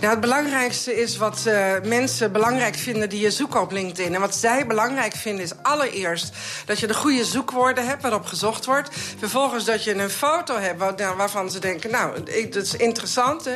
Nou, 0.00 0.12
het 0.12 0.20
belangrijkste 0.20 1.00
is 1.00 1.16
wat 1.16 1.46
eh, 1.46 1.72
mensen 1.84 2.32
belangrijk 2.32 2.74
vinden 2.74 3.08
die 3.08 3.20
je 3.20 3.30
zoeken 3.30 3.60
op 3.60 3.72
LinkedIn. 3.72 4.14
En 4.14 4.20
wat 4.20 4.34
zij 4.34 4.66
belangrijk 4.66 5.14
vinden 5.14 5.44
is 5.44 5.52
allereerst 5.62 6.32
dat 6.64 6.78
je 6.80 6.86
de 6.86 6.94
goede 6.94 7.24
zoekwoorden 7.24 7.86
hebt 7.86 8.02
waarop 8.02 8.26
gezocht 8.26 8.64
wordt. 8.64 8.88
Vervolgens 9.18 9.64
dat 9.64 9.84
je 9.84 9.94
een 9.94 10.10
foto 10.10 10.58
hebt 10.58 10.98
nou, 10.98 11.16
waarvan 11.16 11.50
ze 11.50 11.58
denken, 11.58 11.90
nou, 11.90 12.20
ik- 12.24 12.52
dat 12.52 12.64
is 12.64 12.76
interessant. 12.76 13.44
Hè? 13.44 13.50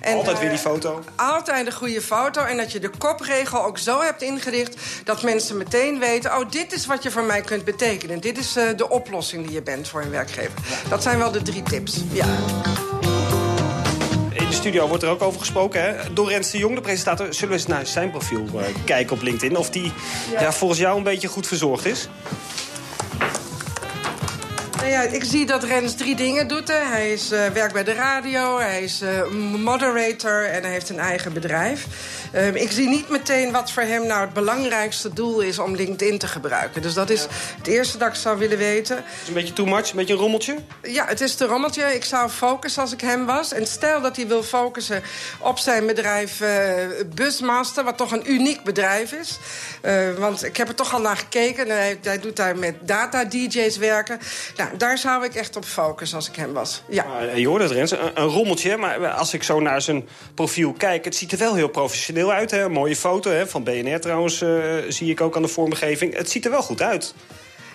En, 0.00 0.16
Altijd 0.16 0.36
weer 0.38 0.44
eh, 0.48 0.54
die 0.54 0.64
foto. 0.64 1.02
Altijd 1.16 1.66
een 1.66 1.72
goede 1.72 2.00
foto. 2.02 2.42
En 2.44 2.56
dat 2.56 2.72
je 2.72 2.78
de 2.80 2.90
kopregel 2.98 3.64
ook 3.64 3.78
zo 3.78 4.00
hebt 4.02 4.22
ingericht 4.22 4.76
dat 5.04 5.22
mensen 5.22 5.56
meteen 5.72 5.98
weten: 5.98 6.38
oh, 6.38 6.50
dit 6.50 6.72
is 6.72 6.86
wat 6.86 7.02
je 7.02 7.10
voor 7.10 7.22
mij 7.22 7.40
kunt 7.40 7.64
betekenen. 7.64 8.20
Dit 8.20 8.38
is 8.38 8.56
eh, 8.56 8.64
de 8.76 8.88
oplossing 8.88 9.44
die 9.44 9.54
je 9.54 9.62
bent 9.62 9.88
voor 9.88 10.02
een 10.02 10.10
werkgever. 10.10 10.52
Dat 10.88 11.02
zijn 11.02 11.18
wel 11.18 11.30
de 11.30 11.42
drie 11.42 11.62
tips. 11.62 12.00
Ja. 12.12 12.26
In 14.32 14.46
de 14.46 14.52
studio 14.52 14.88
wordt 14.88 15.02
er 15.02 15.08
ook 15.08 15.22
over 15.22 15.40
gesproken. 15.40 15.82
Hè? 15.82 16.12
Door 16.12 16.28
Rens 16.28 16.50
de 16.50 16.58
Jong, 16.58 16.74
de 16.74 16.80
presentator. 16.80 17.34
Zullen 17.34 17.48
we 17.48 17.54
eens 17.54 17.66
naar 17.66 17.86
zijn 17.86 18.10
profiel 18.10 18.46
eh, 18.54 18.64
kijken 18.84 19.16
op 19.16 19.22
LinkedIn? 19.22 19.56
Of 19.56 19.70
die 19.70 19.92
ja. 20.30 20.52
volgens 20.52 20.80
jou 20.80 20.96
een 20.96 21.02
beetje 21.02 21.28
goed 21.28 21.46
verzorgd 21.46 21.86
is? 21.86 22.08
Ja, 24.86 25.02
ik 25.02 25.24
zie 25.24 25.46
dat 25.46 25.64
Rens 25.64 25.94
drie 25.94 26.16
dingen 26.16 26.48
doet. 26.48 26.68
Hè. 26.68 26.84
Hij 26.84 27.12
is, 27.12 27.30
eh, 27.30 27.46
werkt 27.46 27.72
bij 27.72 27.84
de 27.84 27.92
radio, 27.92 28.58
hij 28.58 28.82
is 28.82 29.00
eh, 29.00 29.28
moderator 29.58 30.44
en 30.44 30.62
hij 30.62 30.72
heeft 30.72 30.88
een 30.88 30.98
eigen 30.98 31.32
bedrijf. 31.32 31.86
Ehm, 32.32 32.54
ik 32.54 32.70
zie 32.70 32.88
niet 32.88 33.08
meteen 33.08 33.52
wat 33.52 33.72
voor 33.72 33.82
hem 33.82 34.06
nou 34.06 34.20
het 34.20 34.32
belangrijkste 34.32 35.12
doel 35.12 35.40
is 35.40 35.58
om 35.58 35.74
LinkedIn 35.74 36.18
te 36.18 36.26
gebruiken. 36.26 36.82
Dus 36.82 36.94
dat 36.94 37.10
is 37.10 37.26
het 37.56 37.66
eerste 37.66 37.98
dat 37.98 38.08
ik 38.08 38.14
zou 38.14 38.38
willen 38.38 38.58
weten. 38.58 39.04
Is 39.22 39.28
een 39.28 39.34
beetje 39.34 39.52
too 39.52 39.66
much, 39.66 39.90
een 39.90 39.96
beetje 39.96 40.14
een 40.14 40.20
rommeltje? 40.20 40.56
Ja, 40.82 41.06
het 41.06 41.20
is 41.20 41.34
te 41.34 41.44
rommeltje. 41.44 41.94
Ik 41.94 42.04
zou 42.04 42.30
focussen 42.30 42.82
als 42.82 42.92
ik 42.92 43.00
hem 43.00 43.26
was. 43.26 43.52
En 43.52 43.66
stel 43.66 44.00
dat 44.00 44.16
hij 44.16 44.26
wil 44.26 44.42
focussen 44.42 45.02
op 45.38 45.58
zijn 45.58 45.86
bedrijf 45.86 46.40
eh, 46.40 46.74
Busmaster... 47.14 47.84
wat 47.84 47.96
toch 47.96 48.12
een 48.12 48.32
uniek 48.32 48.64
bedrijf 48.64 49.12
is. 49.12 49.38
Want 50.18 50.44
ik 50.44 50.56
heb 50.56 50.68
er 50.68 50.74
toch 50.74 50.94
al 50.94 51.00
naar 51.00 51.16
gekeken. 51.16 51.64
En 51.68 51.76
hij, 51.76 51.98
hij 52.02 52.20
doet 52.20 52.36
daar 52.36 52.56
met 52.58 52.74
data-dj's 52.80 53.76
werken. 53.76 54.18
Nou, 54.56 54.75
daar 54.78 54.98
zou 54.98 55.24
ik 55.24 55.34
echt 55.34 55.56
op 55.56 55.64
focussen 55.64 56.16
als 56.16 56.28
ik 56.28 56.36
hem 56.36 56.52
was. 56.52 56.82
Ja. 56.88 57.06
Uh, 57.22 57.36
je 57.36 57.48
hoort 57.48 57.62
het, 57.62 57.70
Rens, 57.70 57.90
een, 57.90 58.14
rommeltje. 58.14 58.76
Maar 58.76 59.08
als 59.08 59.34
ik 59.34 59.42
zo 59.42 59.60
naar 59.60 59.82
zijn 59.82 60.08
profiel 60.34 60.72
kijk... 60.72 61.04
het 61.04 61.16
ziet 61.16 61.32
er 61.32 61.38
wel 61.38 61.54
heel 61.54 61.68
professioneel 61.68 62.32
uit. 62.32 62.50
Hè? 62.50 62.68
Mooie 62.68 62.96
foto 62.96 63.30
hè? 63.30 63.46
van 63.46 63.64
BNR 63.64 64.00
trouwens, 64.00 64.42
uh, 64.42 64.74
zie 64.88 65.10
ik 65.10 65.20
ook 65.20 65.36
aan 65.36 65.42
de 65.42 65.48
vormgeving. 65.48 66.16
Het 66.16 66.30
ziet 66.30 66.44
er 66.44 66.50
wel 66.50 66.62
goed 66.62 66.82
uit. 66.82 67.14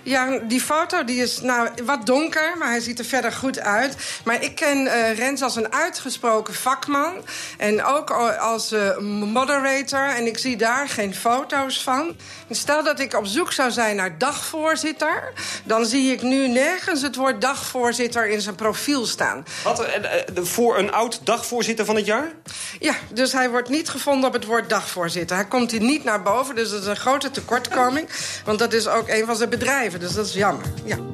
Ja, 0.03 0.39
die 0.43 0.61
foto 0.61 1.03
die 1.03 1.21
is 1.21 1.41
nou 1.41 1.69
wat 1.85 2.05
donker, 2.05 2.57
maar 2.57 2.67
hij 2.67 2.79
ziet 2.79 2.99
er 2.99 3.05
verder 3.05 3.31
goed 3.31 3.59
uit. 3.59 3.95
Maar 4.23 4.43
ik 4.43 4.55
ken 4.55 4.77
uh, 4.77 5.17
Rens 5.17 5.41
als 5.41 5.55
een 5.55 5.73
uitgesproken 5.73 6.53
vakman. 6.53 7.13
En 7.57 7.83
ook 7.83 8.11
als 8.39 8.71
uh, 8.71 8.97
moderator. 9.33 10.07
En 10.07 10.27
ik 10.27 10.37
zie 10.37 10.57
daar 10.57 10.89
geen 10.89 11.15
foto's 11.15 11.83
van. 11.83 12.15
Stel 12.49 12.83
dat 12.83 12.99
ik 12.99 13.13
op 13.13 13.25
zoek 13.25 13.51
zou 13.51 13.71
zijn 13.71 13.95
naar 13.95 14.17
dagvoorzitter... 14.17 15.33
dan 15.63 15.85
zie 15.85 16.11
ik 16.11 16.21
nu 16.21 16.47
nergens 16.47 17.01
het 17.01 17.15
woord 17.15 17.41
dagvoorzitter 17.41 18.27
in 18.27 18.41
zijn 18.41 18.55
profiel 18.55 19.05
staan. 19.05 19.45
Wat, 19.63 19.81
uh, 19.81 20.43
voor 20.43 20.77
een 20.77 20.91
oud 20.91 21.19
dagvoorzitter 21.23 21.85
van 21.85 21.95
het 21.95 22.05
jaar? 22.05 22.31
Ja, 22.79 22.95
dus 23.13 23.31
hij 23.31 23.49
wordt 23.49 23.69
niet 23.69 23.89
gevonden 23.89 24.27
op 24.27 24.33
het 24.33 24.45
woord 24.45 24.69
dagvoorzitter. 24.69 25.35
Hij 25.35 25.45
komt 25.45 25.71
hier 25.71 25.81
niet 25.81 26.03
naar 26.03 26.21
boven, 26.21 26.55
dus 26.55 26.69
dat 26.69 26.81
is 26.81 26.87
een 26.87 26.95
grote 26.95 27.31
tekortkoming. 27.31 28.07
want 28.45 28.59
dat 28.59 28.73
is 28.73 28.87
ook 28.87 29.07
een 29.07 29.25
van 29.25 29.35
zijn 29.35 29.49
bedrijven, 29.49 29.90
dus 29.99 30.13
dat 30.13 30.25
is 30.25 30.33
jammer. 30.33 30.65
Ja. 30.83 30.97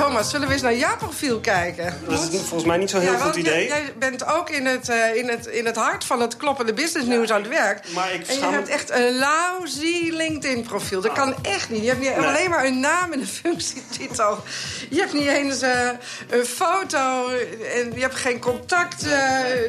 Thomas, 0.00 0.30
zullen 0.30 0.46
we 0.46 0.52
eens 0.52 0.62
naar 0.62 0.76
jouw 0.76 0.96
profiel 0.96 1.40
kijken? 1.40 1.94
Dat 2.08 2.20
is 2.32 2.38
volgens 2.38 2.64
mij 2.64 2.76
niet 2.76 2.90
zo'n 2.90 3.00
heel 3.00 3.12
Ja, 3.12 3.18
goed 3.18 3.36
idee. 3.36 3.66
Jij, 3.66 3.66
jij 3.82 3.92
bent 3.98 4.26
ook 4.26 4.50
in 4.50 4.66
het, 4.66 4.88
eh, 4.88 5.14
in, 5.16 5.28
het, 5.28 5.46
in 5.46 5.66
het 5.66 5.76
hart 5.76 6.04
van 6.04 6.20
het 6.20 6.36
kloppende 6.36 6.72
businessnieuws 6.72 7.30
aan 7.30 7.40
het 7.40 7.48
werk. 7.50 7.80
Maar 7.94 8.12
ik 8.14 8.26
en 8.26 8.34
je 8.34 8.40
me- 8.40 8.50
hebt 8.50 8.68
echt 8.68 8.90
een 8.90 9.18
lousy 9.18 10.10
LinkedIn-profiel. 10.10 11.00
Dat 11.00 11.12
kan 11.12 11.34
echt 11.42 11.70
niet. 11.70 11.80
Je 11.82 11.88
hebt 11.88 12.00
niet, 12.00 12.16
Nee. 12.16 12.26
alleen 12.26 12.50
maar 12.50 12.64
een 12.64 12.80
naam 12.80 13.12
en 13.12 13.20
een 13.20 13.26
functietitel. 13.42 14.42
Je 14.90 14.98
hebt 15.00 15.12
niet 15.12 15.26
eens 15.28 15.60
eh, 15.60 15.88
een 16.30 16.44
foto 16.44 17.28
en 17.74 17.92
je 17.94 18.00
hebt 18.00 18.14
geen 18.16 18.38
contact. 18.40 19.06
eh, 19.06 19.18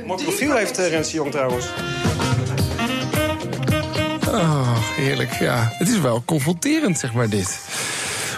Mooi 0.06 0.24
profiel 0.24 0.56
heeft 0.56 0.80
uh, 0.80 0.88
Rens 0.90 1.10
de 1.10 1.16
Jong 1.18 1.32
trouwens. 1.32 1.66
Oh, 4.38 4.78
heerlijk. 4.78 5.34
Ja, 5.34 5.72
het 5.74 5.88
is 5.88 6.00
wel 6.00 6.24
confronterend, 6.26 7.00
zeg 7.00 7.14
maar, 7.14 7.30
dit. 7.30 7.60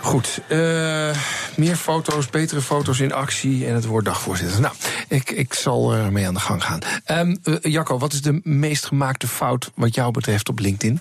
Goed, 0.01 0.39
eh, 0.47 0.57
meer 1.55 1.75
foto's, 1.75 2.29
betere 2.29 2.61
foto's 2.61 2.99
in 2.99 3.13
actie 3.13 3.67
en 3.67 3.73
het 3.73 3.85
woord 3.85 4.05
dagvoorzitter. 4.05 4.61
Nou, 4.61 4.73
ik, 5.07 5.31
ik 5.31 5.53
zal 5.53 5.93
ermee 5.93 6.27
aan 6.27 6.33
de 6.33 6.39
gang 6.39 6.63
gaan. 6.63 6.79
Ehm 7.05 7.35
eh, 7.43 7.55
Jacco, 7.61 7.97
wat 7.97 8.13
is 8.13 8.21
de 8.21 8.39
meest 8.43 8.85
gemaakte 8.85 9.27
fout 9.27 9.71
wat 9.75 9.95
jou 9.95 10.11
betreft 10.11 10.49
op 10.49 10.59
LinkedIn? 10.59 10.99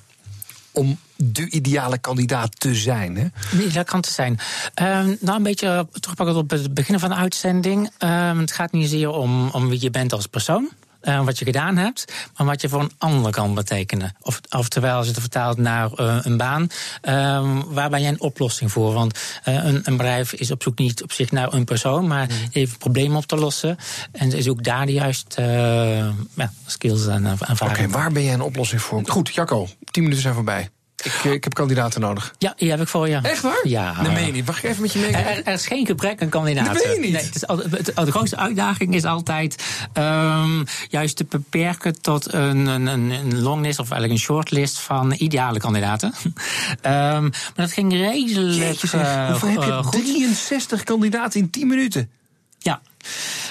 Om 0.73 0.99
de 1.17 1.51
ideale 1.51 1.99
kandidaat 1.99 2.61
te 2.61 2.75
zijn, 2.75 3.17
hè? 3.17 3.27
Dat 3.73 3.87
kan 3.87 4.01
te 4.01 4.11
zijn. 4.11 4.39
Ehm, 4.75 5.15
nou, 5.21 5.37
een 5.37 5.43
beetje 5.43 5.87
terugpakken 6.01 6.37
op 6.37 6.51
het 6.51 6.75
begin 6.75 6.99
van 6.99 7.09
de 7.09 7.15
uitzending. 7.15 7.91
Ehm, 7.99 8.39
het 8.39 8.53
gaat 8.53 8.73
niet 8.73 8.89
zozeer 8.91 9.11
om, 9.11 9.49
om 9.49 9.69
wie 9.69 9.83
je 9.83 9.91
bent 9.91 10.13
als 10.13 10.27
persoon. 10.27 10.71
Eh, 11.01 11.25
wat 11.25 11.39
je 11.39 11.45
gedaan 11.45 11.77
hebt, 11.77 12.13
maar 12.37 12.47
wat 12.47 12.61
je 12.61 12.69
voor 12.69 12.81
een 12.81 12.93
ander 12.99 13.33
kan 13.33 13.55
betekenen. 13.55 14.15
Of, 14.21 14.41
oftewel, 14.51 14.97
als 14.97 15.07
je 15.07 15.11
het 15.13 15.21
vertaalt 15.21 15.59
naar 15.59 15.93
eh, 15.93 16.19
een 16.23 16.37
baan, 16.37 16.69
ehm, 17.01 17.63
waar 17.67 17.91
ben 17.91 18.01
jij 18.01 18.11
een 18.11 18.21
oplossing 18.21 18.73
voor? 18.73 18.93
Want 18.93 19.19
eh, 19.45 19.55
een, 19.55 19.81
een 19.85 19.97
bedrijf 19.97 20.33
is 20.33 20.51
op 20.51 20.63
zoek 20.63 20.79
niet 20.79 21.03
op 21.03 21.13
zich 21.13 21.31
naar 21.31 21.53
een 21.53 21.65
persoon, 21.65 22.07
maar 22.07 22.29
heeft 22.51 22.73
een 22.73 22.79
probleem 22.79 23.17
op 23.17 23.27
te 23.27 23.37
lossen. 23.37 23.77
En 24.13 24.33
is 24.33 24.49
ook 24.49 24.65
daar 24.65 24.87
de 24.87 24.93
juiste 24.93 25.43
ja, 26.35 26.53
skills 26.67 27.07
en 27.07 27.27
Oké, 27.33 27.45
ervaring. 27.45 27.93
waar 27.93 28.13
ben 28.13 28.23
jij 28.23 28.35
een 28.35 28.41
oplossing 28.41 28.81
voor? 28.81 29.03
Goed, 29.07 29.35
Jacco, 29.35 29.69
tien 29.91 30.03
minuten 30.03 30.23
zijn 30.23 30.35
voorbij. 30.35 30.69
Ik, 31.05 31.13
eh, 31.25 31.33
ik 31.33 31.45
heb 31.45 31.55
kandidaten 31.55 32.01
nodig. 32.01 32.35
Ja, 32.39 32.55
die 32.57 32.71
heb 32.71 32.81
ik 32.81 32.89
voor 32.89 33.09
je. 33.09 33.17
Echt 33.23 33.43
waar? 33.43 33.61
Ja. 33.69 33.93
Dat 34.03 34.13
meen 34.13 34.27
je 34.27 34.33
niet. 34.33 34.47
Mag 34.47 34.59
ik 34.59 34.71
even 34.71 34.83
met 34.83 34.93
je 34.93 34.99
meekijken? 34.99 35.37
er- 35.37 35.45
er 35.47 35.53
is 35.53 35.67
geen 35.67 35.87
gebrek 35.87 36.23
aan 36.23 36.29
kandidaten. 36.29 36.75
Dat 36.75 36.85
meen 36.85 36.95
je 36.95 37.01
niet. 37.01 37.13
Nee, 37.13 37.25
het 37.25 37.35
is 37.35 37.47
al, 37.47 37.59
het- 37.59 37.93
de 37.95 38.11
grootste 38.11 38.37
uitdaging 38.37 38.95
is 38.95 39.05
altijd 39.05 39.65
ehm, 39.93 40.65
juist 40.89 41.17
te 41.17 41.25
beperken 41.29 42.01
tot 42.01 42.33
een, 42.33 42.67
een, 42.67 42.87
een 42.87 43.41
longlist 43.41 43.79
of 43.79 43.91
eigenlijk 43.91 44.21
een 44.21 44.27
shortlist 44.27 44.79
van 44.79 45.13
ideale 45.19 45.59
kandidaten. 45.59 46.15
Ehm, 46.81 47.23
maar 47.23 47.33
dat 47.55 47.73
ging 47.73 47.93
redelijk 47.93 48.55
Jeetje 48.59 48.87
zeg, 48.87 49.01
eh, 49.07 49.27
hoeveel 49.31 49.49
heb 49.49 49.63
je? 49.63 49.71
eh, 49.71 49.83
goed. 49.85 49.93
63 49.93 50.83
kandidaten 50.83 51.41
in 51.41 51.51
10 51.51 51.67
minuten. 51.67 52.11
Ja. 52.59 52.81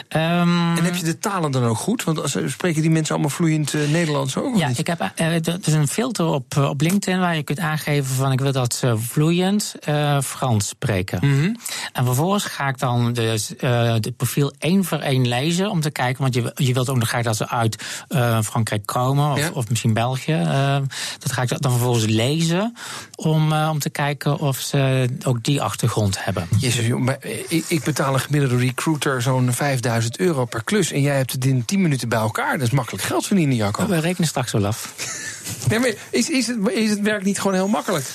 Ehm, 0.10 0.78
En 0.78 0.84
heb 0.84 0.96
je 0.96 1.04
de 1.04 1.20
talen 1.20 1.52
dan 1.52 1.64
ook 1.64 1.78
goed? 1.78 2.04
Want 2.04 2.22
als, 2.22 2.38
spreken 2.46 2.82
die 2.82 2.92
mensen 2.92 3.14
allemaal 3.14 3.32
vloeiend 3.32 3.74
eh, 3.74 3.82
Nederlands 3.90 4.38
ook? 4.38 4.58
Ja, 4.58 4.68
niet? 4.68 4.78
ik 4.80 4.88
heb, 4.88 5.12
eh, 5.16 5.26
er 5.34 5.58
is 5.66 5.74
een 5.74 5.88
filter 5.88 6.26
op, 6.26 6.56
eh, 6.58 6.70
op 6.70 6.82
LinkedIn 6.82 7.20
waar 7.20 7.36
je 7.36 7.44
kunt 7.44 7.60
aangeven 7.60 8.16
van 8.16 8.32
ik 8.32 8.40
wil 8.40 8.52
dat 8.52 8.74
ze 8.74 8.98
vloeiend 8.98 9.76
eh, 9.80 10.22
Frans 10.22 10.68
spreken. 10.68 11.20
Mhm. 11.22 11.54
En 11.94 12.06
vervolgens 12.06 12.44
ga 12.44 12.68
ik 12.68 12.80
dan 12.80 13.14
dus, 13.14 13.56
eh 13.56 13.76
het 13.94 14.18
profiel 14.18 14.54
één 14.60 14.84
voor 14.86 14.98
één 15.00 15.28
lezen 15.28 15.70
om 15.70 15.82
te 15.82 15.92
kijken, 15.92 16.22
want 16.22 16.34
je, 16.34 16.52
je 16.56 16.74
wilt 16.74 16.90
ook 16.90 16.98
nog 16.98 17.08
graag 17.08 17.24
dat 17.24 17.36
ze 17.38 17.50
uit 17.50 17.84
eh, 18.08 18.42
Frankrijk 18.42 18.86
komen 18.86 19.32
of, 19.32 19.40
Ja. 19.40 19.50
of 19.54 19.70
misschien 19.70 19.94
België. 19.94 20.32
eh, 20.34 20.78
dat 21.20 21.32
ga 21.32 21.42
ik 21.42 21.62
dan 21.62 21.72
vervolgens 21.72 22.06
lezen 22.06 22.74
om, 23.16 23.52
eh, 23.52 23.70
om 23.72 23.80
te 23.80 23.90
kijken 23.90 24.40
of 24.40 24.58
ze 24.60 25.10
ook 25.24 25.44
die 25.44 25.62
achtergrond 25.62 26.24
hebben. 26.26 26.48
Jezus, 26.60 26.86
joh, 26.86 27.00
maar 27.02 27.18
ik, 27.48 27.66
ik 27.68 27.84
betaal 27.84 28.14
een 28.14 28.20
gemiddelde 28.20 28.58
recruiter 28.58 29.22
zo'n 29.22 29.54
5000 29.54 29.97
euro 30.20 30.46
per 30.46 30.64
klus. 30.64 30.92
En 30.92 31.02
jij 31.02 31.16
hebt 31.16 31.32
het 31.32 31.46
in 31.46 31.66
10 31.66 31.82
minuten 31.82 32.10
bij 32.10 32.20
elkaar. 32.20 32.58
Dat 32.58 32.68
is 32.68 32.74
makkelijk 32.74 33.04
geld 33.04 33.26
verdienen, 33.26 33.56
Jacco. 33.56 33.88
We 33.88 34.00
rekenen 34.00 34.28
straks 34.28 34.52
wel 34.52 34.66
af. 34.66 34.94
Nee, 35.70 35.80
maar 35.80 35.94
is, 36.10 36.30
is, 36.30 36.48
het, 36.48 36.70
is 36.70 36.90
het 36.90 37.02
werk 37.02 37.24
niet 37.24 37.40
gewoon 37.40 37.54
heel 37.54 37.68
makkelijk? 37.68 38.06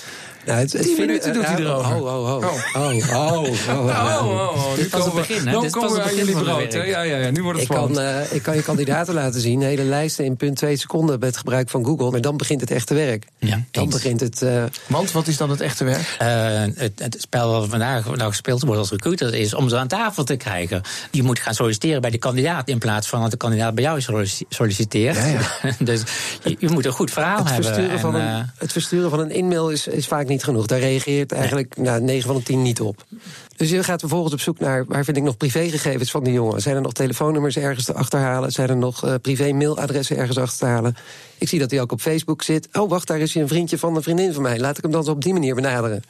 Ja, 0.46 0.54
het, 0.54 0.70
10 0.82 0.96
minuten 0.98 1.32
doet 1.32 1.46
hij 1.46 1.56
erover. 1.58 1.94
Oh, 1.96 2.02
oh, 2.02 2.34
oh. 2.34 2.36
Oh. 2.36 2.44
Oh, 2.76 3.42
oh, 3.42 3.48
oh, 3.68 4.26
oh, 4.26 4.56
oh. 4.66 4.74
Dit 4.74 4.90
was 4.90 5.04
het 5.04 5.14
begin, 5.14 5.46
hè? 5.46 5.52
Dan 5.52 5.70
komen 5.70 5.92
we 5.92 5.98
het 6.00 6.08
aan 6.10 6.16
jullie 6.16 6.34
brood. 6.42 6.72
Ja, 6.72 6.82
ja, 6.84 7.02
ja, 7.02 7.30
nu 7.30 7.42
wordt 7.42 7.60
het 7.60 7.68
Ik 7.70 7.74
kan, 7.76 7.88
spannend. 7.94 8.28
eh, 8.30 8.36
ik 8.36 8.42
kan 8.42 8.56
je 8.56 8.62
kandidaten 8.62 9.14
laten 9.14 9.40
zien, 9.40 9.62
hele 9.62 9.82
lijsten 9.82 10.24
in 10.24 10.36
punt 10.36 10.56
2 10.56 10.76
seconden 10.76 11.18
met 11.18 11.36
gebruik 11.36 11.70
van 11.70 11.84
Google. 11.84 12.10
Maar 12.10 12.20
dan 12.20 12.36
begint 12.36 12.60
het 12.60 12.70
echte 12.70 12.94
werk. 12.94 13.24
Ja, 13.38 13.60
Dan 13.70 13.84
eens. 13.84 13.94
begint 13.94 14.20
het. 14.20 14.42
eh, 14.42 14.64
Want 14.86 15.12
wat 15.12 15.26
is 15.26 15.36
dan 15.36 15.50
het 15.50 15.60
echte 15.60 15.84
werk? 15.84 16.16
Eh, 16.18 16.28
het, 16.82 16.92
het 16.98 17.16
spel 17.20 17.50
wat 17.50 17.68
vandaag 17.68 18.16
nou 18.16 18.28
gespeeld 18.30 18.62
wordt 18.62 18.78
als 18.80 18.90
recruiter 18.90 19.34
is 19.34 19.54
om 19.54 19.68
ze 19.68 19.76
aan 19.76 19.88
tafel 19.88 20.24
te 20.24 20.36
krijgen. 20.36 20.82
Je 21.10 21.22
moet 21.22 21.38
gaan 21.38 21.54
solliciteren 21.54 22.00
bij 22.00 22.10
de 22.10 22.18
kandidaat 22.18 22.68
in 22.68 22.78
plaats 22.78 23.08
van 23.08 23.20
dat 23.20 23.30
de 23.30 23.36
kandidaat 23.36 23.74
bij 23.74 23.84
jou 23.84 24.00
sollici- 24.00 24.44
solliciteert. 24.48 25.16
Ja, 25.16 25.40
dus 25.84 26.02
je, 26.42 26.56
je 26.58 26.68
moet 26.68 26.86
een 26.86 26.92
goed 26.92 27.10
verhaal 27.10 27.38
het, 27.38 27.48
hebben. 27.50 27.64
versturen 27.74 28.00
van 28.00 28.16
en, 28.16 28.26
een, 28.34 28.50
het 28.58 28.72
versturen 28.72 29.10
van 29.10 29.18
een 29.20 29.30
e-mail 29.30 29.70
is, 29.70 29.86
is 29.86 30.06
vaak 30.06 30.28
niet 30.32 30.44
genoeg. 30.44 30.66
Daar 30.66 30.78
reageert 30.78 31.32
eigenlijk 31.32 31.76
nou, 31.76 32.00
9 32.00 32.26
van 32.26 32.36
de 32.36 32.42
10 32.42 32.62
niet 32.62 32.80
op. 32.80 33.04
Dus 33.56 33.70
je 33.70 33.84
gaat 33.84 34.00
vervolgens 34.00 34.32
op 34.32 34.40
zoek 34.40 34.58
naar 34.58 34.84
waar 34.84 35.04
vind 35.04 35.16
ik 35.16 35.22
nog 35.22 35.36
privégegevens 35.36 36.10
van 36.10 36.24
die 36.24 36.32
jongen. 36.32 36.60
Zijn 36.60 36.76
er 36.76 36.82
nog 36.82 36.92
telefoonnummers 36.92 37.56
ergens 37.56 37.84
te 37.84 37.94
achterhalen? 37.94 38.52
Zijn 38.52 38.68
er 38.68 38.76
nog 38.76 39.04
eh, 39.04 39.14
privé-mailadressen 39.22 40.16
ergens 40.16 40.38
achter 40.38 40.58
te 40.58 40.64
halen? 40.64 40.96
Ik 41.38 41.48
zie 41.48 41.58
dat 41.58 41.70
hij 41.70 41.80
ook 41.80 41.92
op 41.92 42.00
Facebook 42.00 42.42
zit. 42.42 42.68
Oh, 42.72 42.88
wacht, 42.90 43.06
daar 43.06 43.20
is 43.20 43.34
hij 43.34 43.42
een 43.42 43.48
vriendje 43.48 43.78
van 43.78 43.96
een 43.96 44.02
vriendin 44.02 44.32
van 44.32 44.42
mij. 44.42 44.58
Laat 44.58 44.76
ik 44.76 44.82
hem 44.82 44.92
dan 44.92 45.08
op 45.08 45.22
die 45.22 45.32
manier 45.32 45.54
benaderen. 45.54 46.02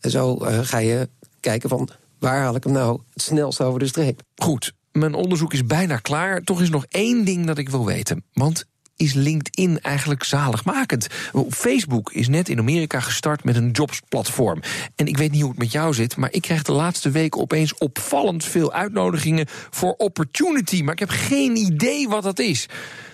En 0.00 0.10
zo 0.10 0.36
eh, 0.36 0.58
ga 0.62 0.78
je 0.78 1.08
kijken 1.40 1.68
van 1.68 1.88
waar 2.18 2.40
haal 2.40 2.54
ik 2.54 2.64
hem 2.64 2.72
nou 2.72 3.00
het 3.12 3.22
snelst 3.22 3.60
over 3.60 3.78
de 3.78 3.86
streep. 3.86 4.22
Goed, 4.34 4.72
mijn 4.92 5.14
onderzoek 5.14 5.52
is 5.52 5.66
bijna 5.66 5.96
klaar. 5.96 6.42
Toch 6.42 6.62
is 6.62 6.70
nog 6.70 6.86
één 6.88 7.24
ding 7.24 7.46
dat 7.46 7.58
ik 7.58 7.68
wil 7.68 7.84
weten. 7.84 8.24
Want 8.32 8.66
is 8.96 9.12
LinkedIn 9.12 9.80
eigenlijk 9.80 10.24
zaligmakend? 10.24 11.06
Facebook 11.50 12.12
is 12.12 12.28
net 12.28 12.48
in 12.48 12.58
Amerika 12.58 13.00
gestart 13.00 13.44
met 13.44 13.56
een 13.56 13.70
jobsplatform. 13.70 14.60
En 14.96 15.06
ik 15.06 15.16
weet 15.16 15.30
niet 15.30 15.40
hoe 15.40 15.50
het 15.50 15.58
met 15.58 15.72
jou 15.72 15.94
zit, 15.94 16.16
maar 16.16 16.32
ik 16.32 16.42
krijg 16.42 16.62
de 16.62 16.72
laatste 16.72 17.10
weken 17.10 17.40
opeens 17.40 17.74
opvallend 17.78 18.44
veel 18.44 18.72
uitnodigingen 18.72 19.46
voor 19.70 19.94
opportunity. 19.96 20.82
Maar 20.82 20.92
ik 20.92 20.98
heb 20.98 21.10
geen 21.10 21.56
idee 21.56 22.08
wat 22.08 22.22
dat 22.22 22.38
is. 22.38 22.68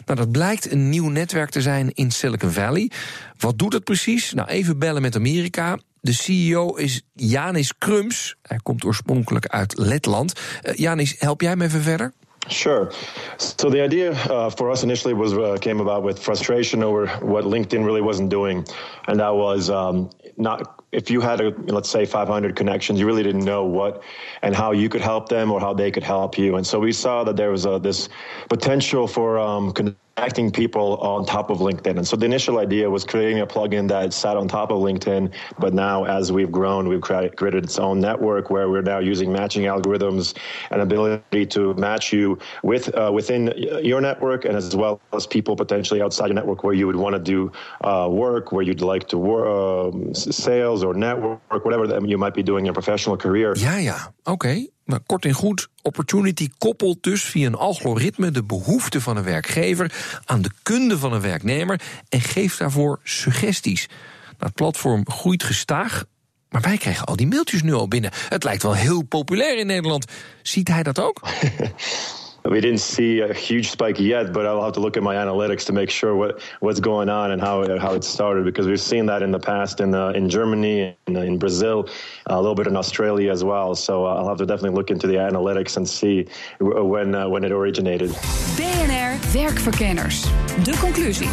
Nou, 0.06 0.18
dat 0.18 0.30
blijkt 0.30 0.70
een 0.70 0.88
nieuw 0.88 1.08
netwerk 1.08 1.50
te 1.50 1.60
zijn 1.60 1.90
in 1.94 2.10
Silicon 2.10 2.50
Valley. 2.50 2.90
Wat 3.38 3.58
doet 3.58 3.72
het 3.72 3.84
precies? 3.84 4.32
Nou, 4.32 4.48
even 4.48 4.78
bellen 4.78 5.02
met 5.02 5.16
Amerika. 5.16 5.78
De 6.00 6.12
CEO 6.12 6.74
is 6.74 7.02
Janis 7.14 7.78
Krums. 7.78 8.36
Hij 8.42 8.58
komt 8.62 8.84
oorspronkelijk 8.84 9.46
uit 9.46 9.78
Letland. 9.78 10.40
Uh, 10.62 10.74
Janis, 10.74 11.14
help 11.18 11.40
jij 11.40 11.56
me 11.56 11.64
even 11.64 11.82
verder? 11.82 12.12
Sure. 12.48 12.90
So 13.38 13.70
the 13.70 13.80
idea 13.80 14.12
uh, 14.12 14.50
for 14.50 14.70
us 14.70 14.82
initially 14.82 15.14
was 15.14 15.32
uh, 15.32 15.58
came 15.60 15.80
about 15.80 16.02
with 16.02 16.18
frustration 16.18 16.82
over 16.82 17.06
what 17.18 17.44
LinkedIn 17.44 17.84
really 17.84 18.00
wasn't 18.00 18.30
doing, 18.30 18.66
and 19.06 19.20
that 19.20 19.34
was 19.34 19.70
um, 19.70 20.10
not 20.36 20.81
if 20.92 21.10
you 21.10 21.20
had 21.20 21.40
a 21.40 21.50
let's 21.66 21.88
say 21.88 22.04
500 22.04 22.54
connections, 22.54 23.00
you 23.00 23.06
really 23.06 23.22
didn't 23.22 23.44
know 23.44 23.64
what 23.64 24.02
and 24.42 24.54
how 24.54 24.72
you 24.72 24.88
could 24.88 25.00
help 25.00 25.28
them 25.28 25.50
or 25.50 25.58
how 25.58 25.72
they 25.72 25.90
could 25.90 26.04
help 26.04 26.38
you, 26.38 26.56
and 26.56 26.66
so 26.66 26.78
we 26.78 26.92
saw 26.92 27.24
that 27.24 27.36
there 27.36 27.50
was 27.50 27.66
uh, 27.66 27.78
this 27.78 28.08
potential 28.48 29.06
for 29.06 29.38
um, 29.38 29.72
connecting 30.16 30.50
people 30.50 30.96
on 30.98 31.24
top 31.24 31.50
of 31.50 31.58
LinkedIn. 31.58 31.96
And 31.96 32.06
so 32.06 32.16
the 32.16 32.26
initial 32.26 32.58
idea 32.58 32.88
was 32.88 33.04
creating 33.04 33.40
a 33.40 33.46
plugin 33.46 33.88
that 33.88 34.12
sat 34.12 34.36
on 34.36 34.46
top 34.46 34.70
of 34.70 34.78
LinkedIn, 34.78 35.32
but 35.58 35.72
now 35.72 36.04
as 36.04 36.30
we've 36.30 36.52
grown, 36.52 36.88
we've 36.88 37.00
created 37.00 37.64
its 37.64 37.78
own 37.78 38.00
network 38.00 38.50
where 38.50 38.68
we're 38.68 38.82
now 38.82 38.98
using 38.98 39.32
matching 39.32 39.64
algorithms 39.64 40.36
and 40.70 40.82
ability 40.82 41.46
to 41.46 41.74
match 41.74 42.12
you 42.12 42.38
with 42.62 42.94
uh, 42.94 43.10
within 43.12 43.52
your 43.82 44.00
network 44.00 44.44
and 44.44 44.56
as 44.56 44.76
well 44.76 45.00
as 45.12 45.26
people 45.26 45.56
potentially 45.56 46.02
outside 46.02 46.26
your 46.26 46.34
network 46.34 46.62
where 46.62 46.74
you 46.74 46.86
would 46.86 46.96
want 46.96 47.14
to 47.14 47.20
do 47.20 47.50
uh, 47.82 48.06
work, 48.10 48.52
where 48.52 48.62
you'd 48.62 48.82
like 48.82 49.08
to 49.08 49.18
work, 49.18 49.94
um, 49.94 50.14
sales 50.14 50.81
or 50.82 50.96
network, 50.96 51.40
whatever 51.48 51.88
that 51.88 52.00
you 52.08 52.18
might 52.18 52.34
be 52.34 52.42
doing 52.42 52.64
in 52.64 52.70
a 52.70 52.72
professional 52.72 53.16
career. 53.16 53.58
Ja, 53.58 53.76
ja, 53.76 54.12
oké. 54.18 54.30
Okay. 54.30 54.70
Maar 54.84 55.00
kort 55.06 55.24
en 55.24 55.32
goed, 55.32 55.68
opportunity 55.82 56.48
koppelt 56.58 57.02
dus 57.02 57.24
via 57.24 57.46
een 57.46 57.54
algoritme 57.54 58.30
de 58.30 58.44
behoefte 58.44 59.00
van 59.00 59.16
een 59.16 59.24
werkgever 59.24 59.92
aan 60.24 60.42
de 60.42 60.50
kunde 60.62 60.98
van 60.98 61.12
een 61.12 61.20
werknemer 61.20 61.80
en 62.08 62.20
geeft 62.20 62.58
daarvoor 62.58 63.00
suggesties. 63.02 63.86
Nou, 63.88 64.36
het 64.38 64.54
platform 64.54 65.10
groeit 65.10 65.42
gestaag, 65.42 66.04
maar 66.48 66.60
wij 66.60 66.76
krijgen 66.76 67.06
al 67.06 67.16
die 67.16 67.26
mailtjes 67.26 67.62
nu 67.62 67.72
al 67.72 67.88
binnen. 67.88 68.10
Het 68.28 68.44
lijkt 68.44 68.62
wel 68.62 68.74
heel 68.74 69.02
populair 69.02 69.58
in 69.58 69.66
Nederland. 69.66 70.04
Ziet 70.42 70.68
hij 70.68 70.82
dat 70.82 71.00
ook? 71.00 71.20
We 72.44 72.60
didn't 72.60 72.80
see 72.80 73.20
a 73.20 73.32
huge 73.32 73.70
spike 73.70 74.00
yet, 74.00 74.32
but 74.32 74.46
I'll 74.46 74.64
have 74.64 74.72
to 74.74 74.80
look 74.80 74.96
at 74.96 75.02
my 75.02 75.14
analytics 75.14 75.64
to 75.66 75.72
make 75.72 75.90
sure 75.90 76.16
what, 76.16 76.40
what's 76.60 76.80
going 76.80 77.08
on 77.08 77.30
and 77.30 77.40
how 77.40 77.78
how 77.78 77.94
it 77.94 78.02
started 78.02 78.44
because 78.44 78.66
we've 78.66 78.80
seen 78.80 79.06
that 79.06 79.22
in 79.22 79.30
the 79.30 79.38
past 79.38 79.80
in 79.80 79.94
uh, 79.94 80.08
in 80.08 80.28
Germany, 80.28 80.96
in, 81.06 81.16
in 81.16 81.38
Brazil, 81.38 81.88
a 82.26 82.40
little 82.40 82.56
bit 82.56 82.66
in 82.66 82.76
Australia 82.76 83.30
as 83.30 83.44
well. 83.44 83.74
So 83.76 84.06
uh, 84.06 84.14
I'll 84.14 84.28
have 84.28 84.38
to 84.38 84.46
definitely 84.46 84.76
look 84.76 84.90
into 84.90 85.06
the 85.06 85.14
analytics 85.14 85.76
and 85.76 85.88
see 85.88 86.26
when 86.58 87.14
uh, 87.14 87.28
when 87.28 87.44
it 87.44 87.52
originated. 87.52 88.10
BNR 88.56 89.18
Werkverkenners. 89.32 90.26
De 90.64 90.76
conclusie. 90.78 91.28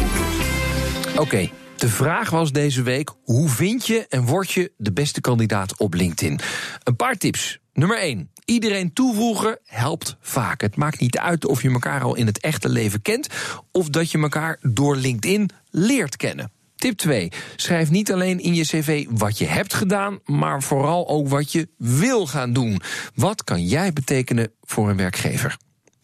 Oké, 1.16 1.20
okay, 1.20 1.52
De 1.80 1.88
vraag 1.88 2.30
was 2.30 2.52
deze 2.52 2.82
week: 2.82 3.10
hoe 3.22 3.48
vind 3.48 3.86
je 3.86 4.06
en 4.08 4.24
word 4.24 4.50
je 4.50 4.72
de 4.76 4.92
beste 4.92 5.20
kandidaat 5.20 5.76
op 5.78 5.94
LinkedIn? 5.94 6.40
Een 6.82 6.96
paar 6.96 7.16
tips. 7.16 7.58
Nummer 7.72 7.98
1. 7.98 8.30
Iedereen 8.44 8.92
toevoegen 8.92 9.58
helpt 9.64 10.16
vaak. 10.20 10.60
Het 10.60 10.76
maakt 10.76 11.00
niet 11.00 11.18
uit 11.18 11.46
of 11.46 11.62
je 11.62 11.70
elkaar 11.70 12.02
al 12.02 12.16
in 12.16 12.26
het 12.26 12.40
echte 12.40 12.68
leven 12.68 13.02
kent 13.02 13.28
of 13.72 13.88
dat 13.88 14.10
je 14.10 14.18
elkaar 14.18 14.58
door 14.62 14.96
LinkedIn 14.96 15.50
leert 15.70 16.16
kennen. 16.16 16.52
Tip 16.76 16.96
2. 16.96 17.32
Schrijf 17.56 17.90
niet 17.90 18.12
alleen 18.12 18.40
in 18.40 18.54
je 18.54 18.64
cv 18.64 19.06
wat 19.10 19.38
je 19.38 19.46
hebt 19.46 19.74
gedaan, 19.74 20.18
maar 20.24 20.62
vooral 20.62 21.08
ook 21.08 21.28
wat 21.28 21.52
je 21.52 21.68
wil 21.76 22.26
gaan 22.26 22.52
doen. 22.52 22.80
Wat 23.14 23.44
kan 23.44 23.66
jij 23.66 23.92
betekenen 23.92 24.52
voor 24.62 24.90
een 24.90 24.96
werkgever? 24.96 25.56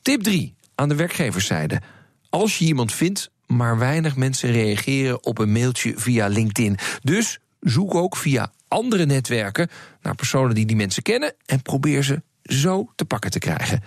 Tip 0.02 0.22
3. 0.22 0.54
Aan 0.74 0.88
de 0.88 0.94
werkgeverszijde. 0.94 1.80
Als 2.28 2.58
je 2.58 2.64
iemand 2.64 2.92
vindt, 2.92 3.30
maar 3.46 3.78
weinig 3.78 4.16
mensen 4.16 4.52
reageren 4.52 5.24
op 5.24 5.38
een 5.38 5.52
mailtje 5.52 5.92
via 5.96 6.26
LinkedIn. 6.26 6.78
Dus 7.02 7.38
zoek 7.60 7.94
ook 7.94 8.16
via 8.16 8.52
andere 8.68 9.06
netwerken 9.06 9.68
naar 10.02 10.14
personen 10.14 10.54
die 10.54 10.66
die 10.66 10.76
mensen 10.76 11.02
kennen 11.02 11.34
en 11.46 11.62
probeer 11.62 12.02
ze 12.02 12.22
zo 12.46 12.92
te 12.94 13.04
pakken 13.04 13.30
te 13.30 13.38
krijgen. 13.38 13.82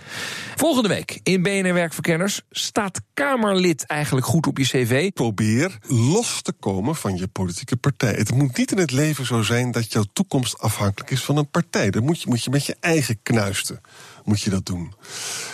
Volgende 0.55 0.89
week 0.89 1.19
in 1.23 1.41
BNR 1.41 1.73
Werkverkenners 1.73 2.41
staat 2.49 3.01
Kamerlid 3.13 3.85
eigenlijk 3.85 4.25
goed 4.25 4.47
op 4.47 4.57
je 4.57 4.63
cv. 4.63 5.11
Probeer 5.11 5.77
los 5.87 6.41
te 6.41 6.53
komen 6.59 6.95
van 6.95 7.17
je 7.17 7.27
politieke 7.27 7.75
partij. 7.75 8.13
Het 8.13 8.31
moet 8.31 8.57
niet 8.57 8.71
in 8.71 8.77
het 8.77 8.91
leven 8.91 9.25
zo 9.25 9.41
zijn 9.41 9.71
dat 9.71 9.91
jouw 9.91 10.05
toekomst 10.13 10.59
afhankelijk 10.59 11.11
is 11.11 11.23
van 11.23 11.37
een 11.37 11.49
partij. 11.49 11.89
Dan 11.89 12.03
moet 12.03 12.21
je, 12.21 12.29
moet 12.29 12.43
je 12.43 12.49
met 12.49 12.65
je 12.65 12.75
eigen 12.79 13.19
knuisten 13.23 13.81
moet 14.29 14.41
je 14.41 14.49
dat 14.49 14.65
doen. 14.65 14.93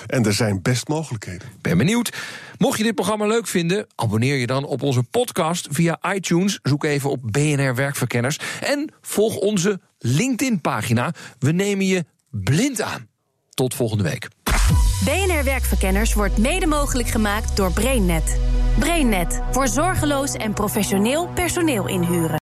En 0.08 0.26
er 0.26 0.34
zijn 0.34 0.62
best 0.62 0.88
mogelijkheden. 0.88 1.48
Ben 1.62 1.78
benieuwd. 1.78 2.18
Mocht 2.58 2.78
je 2.78 2.84
dit 2.84 2.96
programma 2.96 3.26
leuk 3.26 3.48
vinden, 3.48 3.88
abonneer 3.96 4.36
je 4.36 4.48
dan 4.48 4.64
op 4.66 4.82
onze 4.82 5.04
podcast 5.04 5.68
via 5.72 6.14
iTunes. 6.14 6.60
Zoek 6.64 6.84
even 6.84 7.10
op 7.10 7.22
BNR 7.32 7.76
Werkverkenners. 7.76 8.40
En 8.62 8.92
volg 9.02 9.36
onze 9.36 9.80
LinkedIn-pagina. 10.00 11.14
We 11.40 11.52
nemen 11.52 11.86
je 11.86 12.06
blind 12.44 12.82
aan. 12.82 13.08
Tot 13.50 13.74
volgende 13.74 14.04
week. 14.04 14.28
BNR 15.04 15.44
Werkverkenners 15.44 16.14
wordt 16.14 16.38
mede 16.38 16.66
mogelijk 16.68 17.08
gemaakt 17.08 17.56
door 17.58 17.72
BrainNet. 17.72 18.40
BrainNet 18.80 19.42
voor 19.52 19.68
zorgeloos 19.68 20.34
en 20.34 20.54
professioneel 20.54 21.28
personeel 21.28 21.88
inhuren. 21.88 22.34